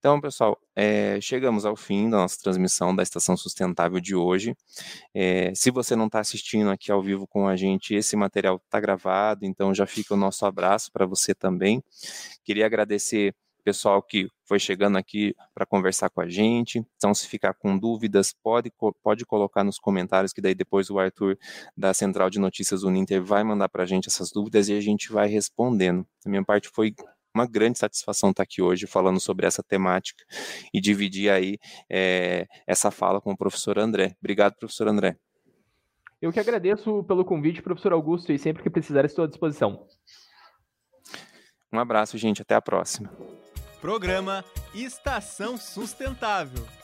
Então, 0.01 0.19
pessoal, 0.19 0.59
é, 0.75 1.21
chegamos 1.21 1.63
ao 1.63 1.75
fim 1.75 2.09
da 2.09 2.17
nossa 2.17 2.35
transmissão 2.41 2.95
da 2.95 3.03
Estação 3.03 3.37
Sustentável 3.37 3.99
de 3.99 4.15
hoje. 4.15 4.57
É, 5.13 5.53
se 5.53 5.69
você 5.69 5.95
não 5.95 6.07
está 6.07 6.19
assistindo 6.19 6.71
aqui 6.71 6.91
ao 6.91 7.03
vivo 7.03 7.27
com 7.27 7.47
a 7.47 7.55
gente, 7.55 7.93
esse 7.93 8.15
material 8.15 8.55
está 8.55 8.79
gravado, 8.79 9.45
então 9.45 9.75
já 9.75 9.85
fica 9.85 10.15
o 10.15 10.17
nosso 10.17 10.43
abraço 10.43 10.91
para 10.91 11.05
você 11.05 11.35
também. 11.35 11.83
Queria 12.43 12.65
agradecer 12.65 13.35
o 13.59 13.63
pessoal 13.63 14.01
que 14.01 14.27
foi 14.43 14.57
chegando 14.57 14.97
aqui 14.97 15.35
para 15.53 15.67
conversar 15.67 16.09
com 16.09 16.19
a 16.19 16.27
gente. 16.27 16.83
Então, 16.97 17.13
se 17.13 17.27
ficar 17.27 17.53
com 17.53 17.77
dúvidas, 17.77 18.33
pode, 18.41 18.73
pode 19.03 19.23
colocar 19.23 19.63
nos 19.63 19.77
comentários, 19.77 20.33
que 20.33 20.41
daí 20.41 20.55
depois 20.55 20.89
o 20.89 20.97
Arthur 20.97 21.37
da 21.77 21.93
Central 21.93 22.31
de 22.31 22.39
Notícias 22.39 22.81
Uninter 22.81 23.23
vai 23.23 23.43
mandar 23.43 23.69
para 23.69 23.83
a 23.83 23.85
gente 23.85 24.07
essas 24.07 24.31
dúvidas 24.31 24.67
e 24.67 24.73
a 24.73 24.81
gente 24.81 25.11
vai 25.11 25.27
respondendo. 25.27 26.07
A 26.25 26.29
minha 26.29 26.43
parte 26.43 26.69
foi 26.69 26.95
uma 27.33 27.45
grande 27.45 27.79
satisfação 27.79 28.31
estar 28.31 28.43
aqui 28.43 28.61
hoje 28.61 28.87
falando 28.87 29.19
sobre 29.19 29.45
essa 29.45 29.63
temática 29.63 30.23
e 30.73 30.81
dividir 30.81 31.29
aí 31.29 31.57
é, 31.89 32.47
essa 32.67 32.91
fala 32.91 33.21
com 33.21 33.31
o 33.31 33.37
professor 33.37 33.79
André. 33.79 34.15
Obrigado, 34.19 34.55
professor 34.55 34.87
André. 34.87 35.17
Eu 36.21 36.31
que 36.31 36.39
agradeço 36.39 37.03
pelo 37.05 37.25
convite, 37.25 37.63
professor 37.63 37.93
Augusto, 37.93 38.31
e 38.31 38.37
sempre 38.37 38.61
que 38.61 38.69
precisar 38.69 39.05
estou 39.05 39.25
à 39.25 39.27
disposição. 39.27 39.87
Um 41.73 41.79
abraço, 41.79 42.17
gente. 42.17 42.41
Até 42.41 42.53
a 42.53 42.61
próxima. 42.61 43.09
Programa 43.79 44.45
Estação 44.75 45.57
Sustentável. 45.57 46.80